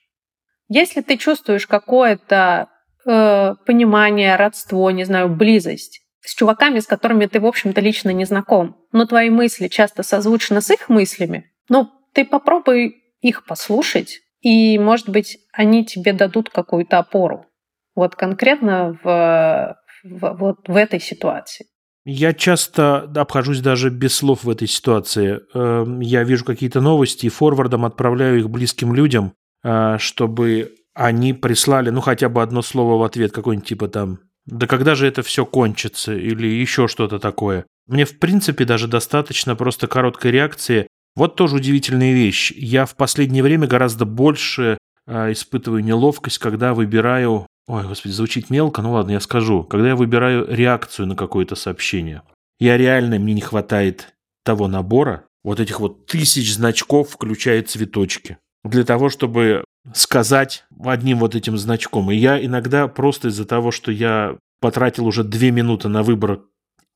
Если 0.69 1.01
ты 1.01 1.17
чувствуешь 1.17 1.67
какое-то 1.67 2.69
э, 3.07 3.55
понимание, 3.65 4.37
родство, 4.37 4.91
не 4.91 5.05
знаю, 5.05 5.31
близость 5.31 6.04
с 6.25 6.35
чуваками, 6.35 6.81
с 6.81 6.87
которыми 6.87 7.27
ты, 7.27 7.41
в 7.41 7.47
общем-то, 7.47 7.81
лично 7.81 8.11
не 8.11 8.25
знаком, 8.25 8.77
но 8.93 9.07
твои 9.07 9.31
мысли 9.31 9.69
часто 9.69 10.03
созвучны 10.03 10.61
с 10.61 10.71
их 10.71 10.89
мыслями, 10.89 11.53
ну, 11.69 11.91
ты 12.13 12.25
попробуй 12.25 12.97
их 13.21 13.45
послушать, 13.45 14.21
и, 14.41 14.79
может 14.79 15.09
быть, 15.09 15.39
они 15.53 15.85
тебе 15.85 16.13
дадут 16.13 16.51
какую-то 16.51 16.99
опору. 16.99 17.47
Вот 17.95 18.15
конкретно 18.15 18.99
в, 19.03 19.77
в, 20.05 20.37
вот 20.39 20.69
в 20.69 20.77
этой 20.77 21.01
ситуации. 21.01 21.67
Я 22.05 22.35
часто 22.35 23.11
обхожусь 23.17 23.61
даже 23.61 23.89
без 23.89 24.15
слов 24.15 24.45
в 24.45 24.51
этой 24.51 24.69
ситуации. 24.69 25.41
Эм, 25.55 26.01
я 26.01 26.23
вижу 26.25 26.45
какие-то 26.45 26.83
новости 26.83 27.27
и 27.27 27.31
форвардом 27.31 27.87
отправляю 27.87 28.39
их 28.39 28.51
близким 28.51 28.95
людям, 28.95 29.33
э, 29.63 29.97
чтобы 29.99 30.75
они 30.93 31.33
прислали, 31.33 31.89
ну, 31.89 32.03
хотя 32.03 32.29
бы 32.29 32.43
одно 32.43 32.61
слово 32.61 32.99
в 32.99 33.03
ответ, 33.03 33.33
какой-нибудь 33.33 33.67
типа 33.67 33.89
там 33.89 34.19
«Да 34.47 34.67
когда 34.67 34.95
же 34.95 35.07
это 35.07 35.23
все 35.23 35.47
кончится?» 35.47 36.15
или 36.15 36.47
еще 36.47 36.89
что-то 36.89 37.19
такое. 37.19 37.67
Мне, 37.87 38.05
в 38.05 38.19
принципе, 38.19 38.65
даже 38.65 38.89
достаточно 38.89 39.57
просто 39.57 39.87
короткой 39.87 40.33
реакции. 40.33 40.87
Вот 41.17 41.37
тоже 41.37 41.57
удивительная 41.57 42.13
вещь. 42.13 42.53
Я 42.57 42.87
в 42.87 42.97
последнее 42.97 43.43
время 43.43 43.67
гораздо 43.67 44.05
больше 44.05 44.79
э, 45.07 45.33
испытываю 45.33 45.85
неловкость, 45.85 46.39
когда 46.39 46.75
выбираю 46.75 47.47
Ой, 47.67 47.87
господи, 47.87 48.13
звучит 48.13 48.51
мелко, 48.51 48.83
ну 48.83 48.93
ладно, 48.93 49.13
я 49.13 49.21
скажу. 49.21 49.65
Когда 49.65 49.89
я 49.89 49.97
выбираю 49.97 50.47
реакцию 50.49 51.07
на 51.07 51.17
какое-то 51.17 51.55
сообщение, 51.55 52.23
я 52.59 52.77
реально, 52.77 53.19
мне 53.19 53.33
не 53.33 53.41
хватает 53.41 54.15
того 54.45 54.69
набора, 54.69 55.25
вот 55.43 55.61
этих 55.61 55.81
вот 55.81 56.07
тысяч 56.07 56.55
значков, 56.55 57.11
включая 57.11 57.63
цветочки, 57.63 58.37
для 58.65 58.85
того, 58.85 59.09
чтобы 59.09 59.65
сказать 59.93 60.65
одним 60.85 61.19
вот 61.19 61.35
этим 61.35 61.59
значком. 61.59 62.11
И 62.11 62.17
я 62.17 62.43
иногда 62.43 62.89
просто 62.89 63.29
из-за 63.29 63.45
того, 63.45 63.71
что 63.71 63.93
я 63.93 64.37
потратил 64.61 65.07
уже 65.07 65.25
две 65.25 65.51
минуты 65.51 65.89
на 65.89 66.03
выбор 66.03 66.41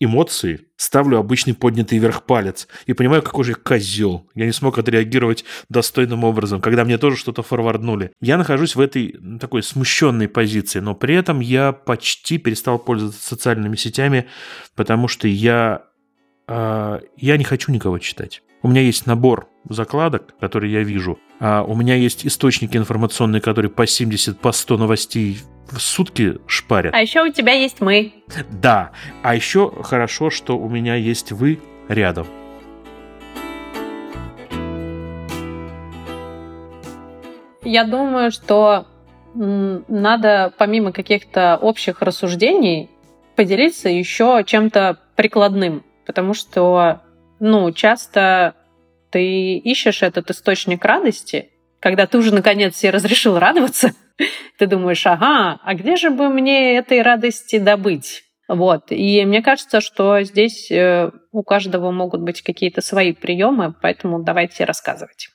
эмоции, 0.01 0.61
ставлю 0.77 1.18
обычный 1.18 1.55
поднятый 1.55 1.98
вверх 1.98 2.24
палец 2.24 2.68
и 2.87 2.92
понимаю, 2.92 3.22
какой 3.22 3.44
же 3.44 3.55
козел. 3.55 4.29
Я 4.35 4.46
не 4.46 4.53
смог 4.53 4.79
отреагировать 4.79 5.44
достойным 5.68 6.24
образом, 6.24 6.61
когда 6.61 6.85
мне 6.85 6.98
тоже 6.98 7.16
что-то 7.16 7.42
форварднули. 7.42 8.12
Я 8.20 8.38
нахожусь 8.38 8.77
в 8.77 8.81
этой 8.81 9.18
такой 9.40 9.62
смущенной 9.62 10.29
позиции, 10.29 10.79
но 10.79 10.94
при 10.94 11.16
этом 11.16 11.40
я 11.40 11.72
почти 11.72 12.38
перестал 12.38 12.79
пользоваться 12.79 13.22
социальными 13.22 13.77
сетями, 13.77 14.29
потому 14.77 15.09
что 15.09 15.27
я, 15.27 15.83
э, 16.46 17.01
я 17.16 17.37
не 17.37 17.44
хочу 17.44 17.72
никого 17.72 17.98
читать. 17.98 18.42
У 18.62 18.68
меня 18.68 18.83
есть 18.83 19.07
набор 19.07 19.48
закладок, 19.68 20.38
которые 20.38 20.72
я 20.72 20.83
вижу. 20.83 21.18
А 21.40 21.62
у 21.62 21.74
меня 21.77 21.94
есть 21.94 22.27
источники 22.27 22.77
информационные, 22.77 23.40
которые 23.40 23.70
по 23.70 23.87
70, 23.87 24.40
по 24.40 24.53
100 24.53 24.77
новостей 24.77 25.38
в 25.70 25.79
сутки 25.81 26.38
шпарят. 26.46 26.94
А 26.94 27.01
еще 27.01 27.22
у 27.22 27.33
тебя 27.33 27.53
есть 27.53 27.81
мы. 27.81 28.12
Да. 28.51 28.90
А 29.22 29.35
еще 29.35 29.70
хорошо, 29.83 30.31
что 30.31 30.59
у 30.59 30.68
меня 30.68 30.94
есть 30.96 31.31
вы 31.31 31.61
рядом. 31.88 32.27
Я 37.62 37.85
думаю, 37.85 38.31
что 38.31 38.87
надо 39.35 40.53
помимо 40.57 40.90
каких-то 40.90 41.59
общих 41.61 42.03
рассуждений 42.03 42.90
поделиться 43.37 43.88
еще 43.88 44.42
чем-то 44.44 44.98
прикладным, 45.14 45.85
потому 46.07 46.35
что, 46.35 47.03
ну, 47.38 47.70
часто 47.72 48.55
ты 49.10 49.56
ищешь 49.56 50.02
этот 50.02 50.30
источник 50.30 50.84
радости, 50.84 51.50
когда 51.80 52.06
ты 52.06 52.18
уже 52.18 52.34
наконец 52.34 52.76
себе 52.76 52.90
разрешил 52.90 53.38
радоваться, 53.38 53.92
ты 54.58 54.66
думаешь, 54.66 55.06
ага, 55.06 55.60
а 55.62 55.74
где 55.74 55.96
же 55.96 56.10
бы 56.10 56.28
мне 56.28 56.76
этой 56.76 57.02
радости 57.02 57.58
добыть? 57.58 58.24
Вот. 58.48 58.86
И 58.90 59.24
мне 59.26 59.42
кажется, 59.42 59.80
что 59.80 60.22
здесь 60.22 60.70
э, 60.70 61.10
у 61.32 61.42
каждого 61.42 61.90
могут 61.90 62.22
быть 62.22 62.42
какие-то 62.42 62.80
свои 62.80 63.12
приемы, 63.12 63.74
поэтому 63.80 64.22
давайте 64.22 64.64
рассказывать. 64.64 65.28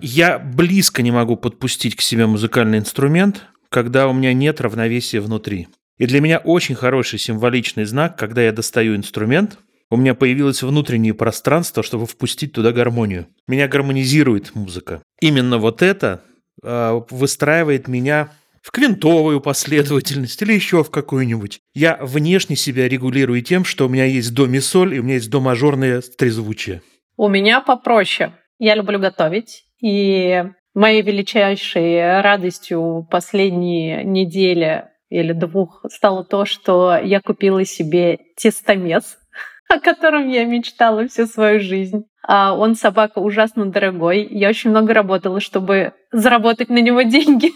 Я 0.00 0.38
близко 0.38 1.02
не 1.02 1.10
могу 1.10 1.36
подпустить 1.36 1.94
к 1.94 2.00
себе 2.00 2.26
музыкальный 2.26 2.78
инструмент, 2.78 3.46
когда 3.68 4.08
у 4.08 4.12
меня 4.14 4.32
нет 4.32 4.60
равновесия 4.60 5.20
внутри. 5.20 5.68
И 5.98 6.06
для 6.06 6.20
меня 6.20 6.38
очень 6.38 6.74
хороший 6.74 7.18
символичный 7.18 7.84
знак, 7.84 8.16
когда 8.18 8.42
я 8.42 8.50
достаю 8.50 8.96
инструмент, 8.96 9.58
у 9.90 9.96
меня 9.96 10.14
появилось 10.14 10.62
внутреннее 10.62 11.14
пространство, 11.14 11.82
чтобы 11.82 12.06
впустить 12.06 12.52
туда 12.52 12.72
гармонию. 12.72 13.26
Меня 13.46 13.68
гармонизирует 13.68 14.54
музыка. 14.54 15.02
Именно 15.20 15.58
вот 15.58 15.82
это 15.82 16.22
э, 16.62 17.00
выстраивает 17.10 17.88
меня 17.88 18.30
в 18.62 18.70
квинтовую 18.70 19.40
последовательность 19.40 20.40
или 20.40 20.54
еще 20.54 20.82
в 20.82 20.90
какую-нибудь. 20.90 21.60
Я 21.74 21.98
внешне 22.00 22.56
себя 22.56 22.88
регулирую 22.88 23.42
тем, 23.42 23.64
что 23.64 23.86
у 23.86 23.88
меня 23.90 24.06
есть 24.06 24.34
до 24.34 24.46
ми 24.46 24.60
соль 24.60 24.94
и 24.94 25.00
у 25.00 25.02
меня 25.02 25.14
есть 25.14 25.30
до 25.30 25.40
мажорное 25.40 26.00
трезвучие. 26.00 26.80
У 27.16 27.28
меня 27.28 27.60
попроще. 27.60 28.32
Я 28.58 28.74
люблю 28.74 28.98
готовить, 28.98 29.64
и 29.82 30.44
моей 30.74 31.02
величайшей 31.02 32.22
радостью 32.22 33.06
последние 33.10 34.02
недели 34.02 34.86
или 35.10 35.32
двух 35.32 35.84
стало 35.90 36.24
то, 36.24 36.44
что 36.44 36.96
я 36.96 37.20
купила 37.20 37.64
себе 37.64 38.18
тестомес 38.36 39.18
о 39.68 39.80
котором 39.80 40.28
я 40.28 40.44
мечтала 40.44 41.06
всю 41.08 41.26
свою 41.26 41.60
жизнь. 41.60 42.04
А 42.26 42.56
он 42.56 42.74
собака 42.74 43.18
ужасно 43.18 43.66
дорогой. 43.66 44.26
Я 44.30 44.48
очень 44.48 44.70
много 44.70 44.94
работала, 44.94 45.40
чтобы 45.40 45.92
заработать 46.12 46.68
на 46.68 46.78
него 46.78 47.02
деньги. 47.02 47.52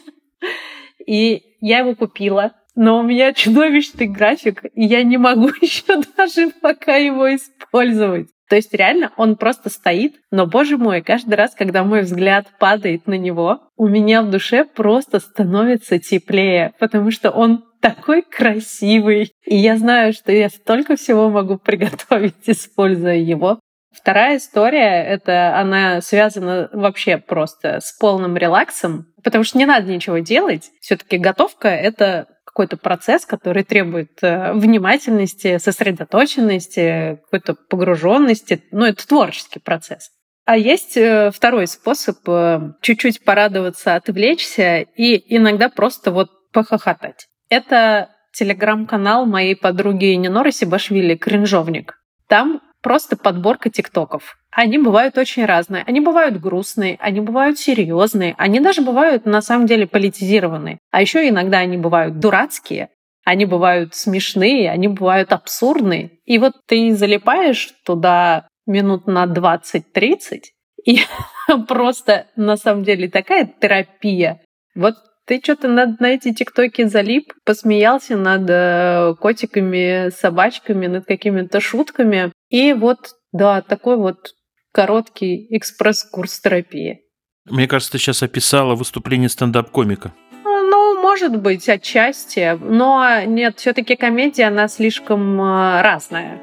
И 1.06 1.42
я 1.60 1.78
его 1.78 1.94
купила. 1.94 2.52
Но 2.74 3.00
у 3.00 3.02
меня 3.02 3.32
чудовищный 3.32 4.06
график, 4.06 4.62
и 4.72 4.84
я 4.84 5.02
не 5.02 5.16
могу 5.16 5.48
еще 5.60 6.00
даже 6.16 6.50
пока 6.60 6.94
его 6.96 7.34
использовать. 7.34 8.28
То 8.48 8.56
есть 8.56 8.72
реально 8.72 9.12
он 9.16 9.36
просто 9.36 9.68
стоит, 9.68 10.14
но, 10.30 10.46
боже 10.46 10.78
мой, 10.78 11.02
каждый 11.02 11.34
раз, 11.34 11.54
когда 11.54 11.84
мой 11.84 12.02
взгляд 12.02 12.46
падает 12.58 13.06
на 13.06 13.18
него, 13.18 13.60
у 13.76 13.88
меня 13.88 14.22
в 14.22 14.30
душе 14.30 14.64
просто 14.64 15.20
становится 15.20 15.98
теплее, 15.98 16.72
потому 16.78 17.10
что 17.10 17.30
он 17.30 17.64
такой 17.80 18.22
красивый. 18.22 19.32
И 19.44 19.56
я 19.56 19.76
знаю, 19.76 20.12
что 20.12 20.32
я 20.32 20.48
столько 20.48 20.96
всего 20.96 21.28
могу 21.30 21.58
приготовить, 21.58 22.34
используя 22.46 23.16
его. 23.16 23.60
Вторая 23.92 24.36
история, 24.36 25.02
это 25.02 25.58
она 25.58 26.00
связана 26.00 26.68
вообще 26.72 27.18
просто 27.18 27.80
с 27.80 27.92
полным 27.98 28.36
релаксом, 28.36 29.06
потому 29.24 29.44
что 29.44 29.58
не 29.58 29.66
надо 29.66 29.90
ничего 29.90 30.18
делать. 30.18 30.70
Все-таки 30.80 31.18
готовка— 31.18 31.68
это 31.68 32.28
какой-то 32.44 32.76
процесс, 32.76 33.24
который 33.24 33.64
требует 33.64 34.22
э, 34.22 34.52
внимательности, 34.52 35.58
сосредоточенности, 35.58 37.20
какой-то 37.24 37.54
погруженности. 37.54 38.62
Ну, 38.72 38.84
это 38.84 39.06
творческий 39.06 39.60
процесс. 39.60 40.10
А 40.44 40.56
есть 40.56 40.96
э, 40.96 41.30
второй 41.32 41.66
способ 41.66 42.16
э, 42.26 42.72
чуть-чуть 42.80 43.22
порадоваться, 43.22 43.94
отвлечься 43.94 44.80
и 44.80 45.36
иногда 45.36 45.68
просто 45.68 46.10
вот 46.10 46.30
похохотать. 46.52 47.26
Это 47.48 48.10
телеграм-канал 48.32 49.26
моей 49.26 49.56
подруги 49.56 50.14
Ниноры 50.14 50.52
Сибашвили 50.52 51.16
«Кринжовник». 51.16 52.00
Там 52.28 52.60
просто 52.82 53.16
подборка 53.16 53.70
тиктоков. 53.70 54.36
Они 54.50 54.78
бывают 54.78 55.18
очень 55.18 55.44
разные. 55.44 55.84
Они 55.86 56.00
бывают 56.00 56.40
грустные, 56.40 56.96
они 57.00 57.20
бывают 57.20 57.58
серьезные, 57.58 58.34
они 58.38 58.60
даже 58.60 58.82
бывают 58.82 59.26
на 59.26 59.40
самом 59.42 59.66
деле 59.66 59.86
политизированные. 59.86 60.78
А 60.90 61.00
еще 61.00 61.28
иногда 61.28 61.58
они 61.58 61.76
бывают 61.76 62.18
дурацкие, 62.18 62.90
они 63.24 63.44
бывают 63.44 63.94
смешные, 63.94 64.70
они 64.70 64.88
бывают 64.88 65.32
абсурдные. 65.32 66.12
И 66.24 66.38
вот 66.38 66.54
ты 66.66 66.94
залипаешь 66.94 67.74
туда 67.84 68.48
минут 68.66 69.06
на 69.06 69.24
20-30, 69.24 70.42
и 70.84 71.00
просто 71.68 72.26
на 72.36 72.56
самом 72.56 72.84
деле 72.84 73.08
такая 73.08 73.50
терапия. 73.60 74.40
Вот 74.74 74.96
ты 75.28 75.40
что-то 75.44 75.68
над, 75.68 76.00
на 76.00 76.06
эти 76.06 76.32
тиктоки 76.32 76.86
залип, 76.86 77.34
посмеялся 77.44 78.16
над 78.16 78.48
э, 78.48 79.14
котиками, 79.20 80.08
собачками, 80.08 80.86
над 80.86 81.04
какими-то 81.04 81.60
шутками. 81.60 82.32
И 82.48 82.72
вот, 82.72 83.10
да, 83.32 83.60
такой 83.60 83.98
вот 83.98 84.34
короткий 84.72 85.46
экспресс-курс 85.50 86.40
терапии. 86.40 87.02
Мне 87.44 87.68
кажется, 87.68 87.92
ты 87.92 87.98
сейчас 87.98 88.22
описала 88.22 88.74
выступление 88.74 89.28
стендап-комика. 89.28 90.14
Ну, 90.44 91.02
может 91.02 91.36
быть, 91.36 91.68
отчасти. 91.68 92.58
Но 92.58 93.22
нет, 93.26 93.58
все-таки 93.58 93.96
комедия, 93.96 94.44
она 94.44 94.66
слишком 94.66 95.38
э, 95.38 95.82
разная. 95.82 96.40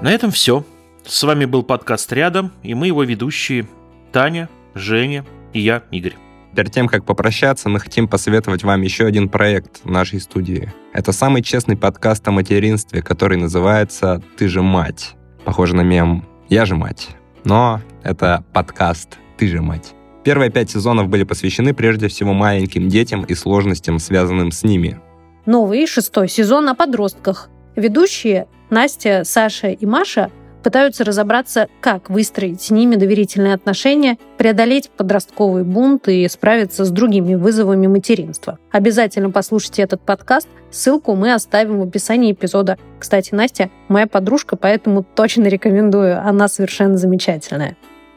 На 0.00 0.10
этом 0.10 0.30
все. 0.30 0.64
С 1.04 1.22
вами 1.22 1.44
был 1.44 1.62
подкаст 1.64 2.10
«Рядом», 2.14 2.52
и 2.62 2.72
мы 2.72 2.86
его 2.86 3.02
ведущие 3.02 3.66
Таня, 4.12 4.48
Женя 4.74 5.24
и 5.52 5.60
я, 5.60 5.82
Игорь. 5.90 6.14
Перед 6.54 6.72
тем, 6.72 6.88
как 6.88 7.04
попрощаться, 7.04 7.68
мы 7.68 7.78
хотим 7.78 8.08
посоветовать 8.08 8.64
вам 8.64 8.82
еще 8.82 9.06
один 9.06 9.28
проект 9.28 9.84
нашей 9.84 10.20
студии. 10.20 10.72
Это 10.92 11.12
самый 11.12 11.42
честный 11.42 11.76
подкаст 11.76 12.26
о 12.26 12.32
материнстве, 12.32 13.02
который 13.02 13.38
называется 13.38 14.20
«Ты 14.36 14.48
же 14.48 14.62
мать». 14.62 15.14
Похоже 15.44 15.76
на 15.76 15.82
мем 15.82 16.26
«Я 16.48 16.66
же 16.66 16.74
мать». 16.74 17.10
Но 17.44 17.80
это 18.02 18.44
подкаст 18.52 19.18
«Ты 19.38 19.46
же 19.46 19.62
мать». 19.62 19.94
Первые 20.24 20.50
пять 20.50 20.70
сезонов 20.70 21.08
были 21.08 21.22
посвящены 21.22 21.72
прежде 21.72 22.08
всего 22.08 22.32
маленьким 22.32 22.88
детям 22.88 23.22
и 23.22 23.34
сложностям, 23.34 23.98
связанным 23.98 24.50
с 24.50 24.64
ними. 24.64 25.00
Новый 25.46 25.86
шестой 25.86 26.28
сезон 26.28 26.68
о 26.68 26.74
подростках. 26.74 27.48
Ведущие 27.76 28.48
Настя, 28.68 29.22
Саша 29.24 29.68
и 29.68 29.86
Маша 29.86 30.30
пытаются 30.62 31.04
разобраться, 31.04 31.68
как 31.80 32.10
выстроить 32.10 32.62
с 32.62 32.70
ними 32.70 32.96
доверительные 32.96 33.54
отношения, 33.54 34.18
преодолеть 34.38 34.90
подростковый 34.90 35.64
бунт 35.64 36.08
и 36.08 36.28
справиться 36.28 36.84
с 36.84 36.90
другими 36.90 37.34
вызовами 37.34 37.86
материнства. 37.86 38.58
Обязательно 38.70 39.30
послушайте 39.30 39.82
этот 39.82 40.00
подкаст. 40.00 40.48
Ссылку 40.70 41.14
мы 41.14 41.32
оставим 41.34 41.80
в 41.80 41.82
описании 41.82 42.32
эпизода. 42.32 42.78
Кстати, 42.98 43.34
Настя 43.34 43.70
моя 43.88 44.06
подружка, 44.06 44.56
поэтому 44.56 45.02
точно 45.02 45.48
рекомендую. 45.48 46.20
Она 46.24 46.48
совершенно 46.48 46.96
замечательная. 46.96 47.76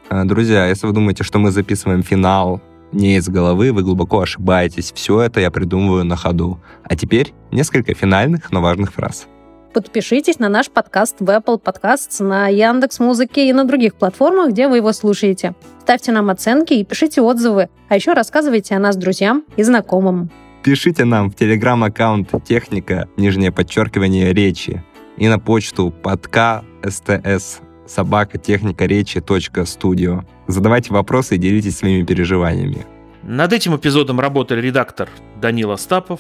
А, 0.10 0.26
Друзья, 0.26 0.68
если 0.68 0.86
вы 0.86 0.94
думаете, 0.94 1.24
что 1.24 1.40
мы 1.40 1.52
записываем 1.52 2.04
финал 2.04 2.62
не 2.92 3.18
из 3.18 3.28
головы, 3.28 3.72
вы 3.72 3.82
глубоко 3.82 4.22
ошибаетесь. 4.22 4.92
Все 4.94 5.22
это 5.22 5.40
я 5.40 5.50
придумываю 5.50 6.06
на 6.06 6.16
ходу. 6.16 6.60
А 6.84 6.96
теперь 6.96 7.34
несколько 7.52 7.94
финальных, 7.96 8.52
но 8.52 8.62
важных 8.62 8.94
фраз. 8.94 9.28
Подпишитесь 9.74 10.38
на 10.38 10.50
наш 10.50 10.70
подкаст 10.70 11.16
в 11.20 11.24
Apple 11.24 11.60
Podcasts, 11.60 12.24
на 12.24 12.48
Яндекс 12.48 13.00
Музыке 13.00 13.50
и 13.50 13.54
на 13.54 13.66
других 13.66 13.96
платформах, 13.96 14.52
где 14.52 14.68
вы 14.68 14.78
его 14.78 14.94
слушаете. 14.94 15.56
Ставьте 15.82 16.12
нам 16.12 16.30
оценки 16.30 16.74
и 16.74 16.84
пишите 16.84 17.22
отзывы, 17.22 17.70
а 17.90 17.96
еще 17.96 18.14
рассказывайте 18.14 18.76
о 18.76 18.80
нас 18.80 18.96
друзьям 18.96 19.44
и 19.58 19.64
знакомым. 19.64 20.30
Пишите 20.64 21.06
нам 21.06 21.32
в 21.32 21.36
телеграм-аккаунт 21.36 22.30
техника, 22.46 23.10
нижнее 23.18 23.52
подчеркивание 23.52 24.32
речи, 24.32 24.84
и 25.18 25.28
на 25.28 25.40
почту 25.40 25.90
подка 25.90 26.64
sts 26.84 27.62
собака 27.88 28.38
техника 28.38 28.86
речи 28.86 29.24
студио. 29.66 30.24
Задавайте 30.48 30.94
вопросы 30.94 31.36
и 31.36 31.40
делитесь 31.40 31.78
своими 31.78 32.06
переживаниями. 32.06 32.86
Над 33.24 33.54
этим 33.54 33.76
эпизодом 33.76 34.20
работали 34.20 34.62
редактор 34.62 35.10
Данил 35.42 35.72
Остапов, 35.72 36.20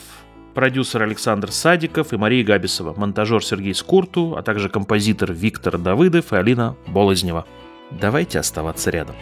продюсер 0.54 1.01
Александр 1.04 1.51
Садиков 1.51 2.14
и 2.14 2.18
Мария 2.18 2.43
Габисова, 2.43 2.93
монтажер 2.97 3.43
Сергей 3.43 3.74
Скурту, 3.74 4.36
а 4.38 4.43
также 4.43 4.70
композитор 4.70 5.34
Виктор 5.34 5.78
Давыдов 5.78 6.34
и 6.34 6.36
Алина 6.36 6.76
Болознева. 6.88 7.45
Давайте 7.91 8.39
оставаться 8.39 8.89
рядом. 8.89 9.16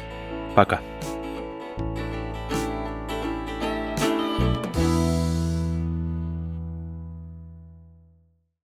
Пока. 0.56 0.80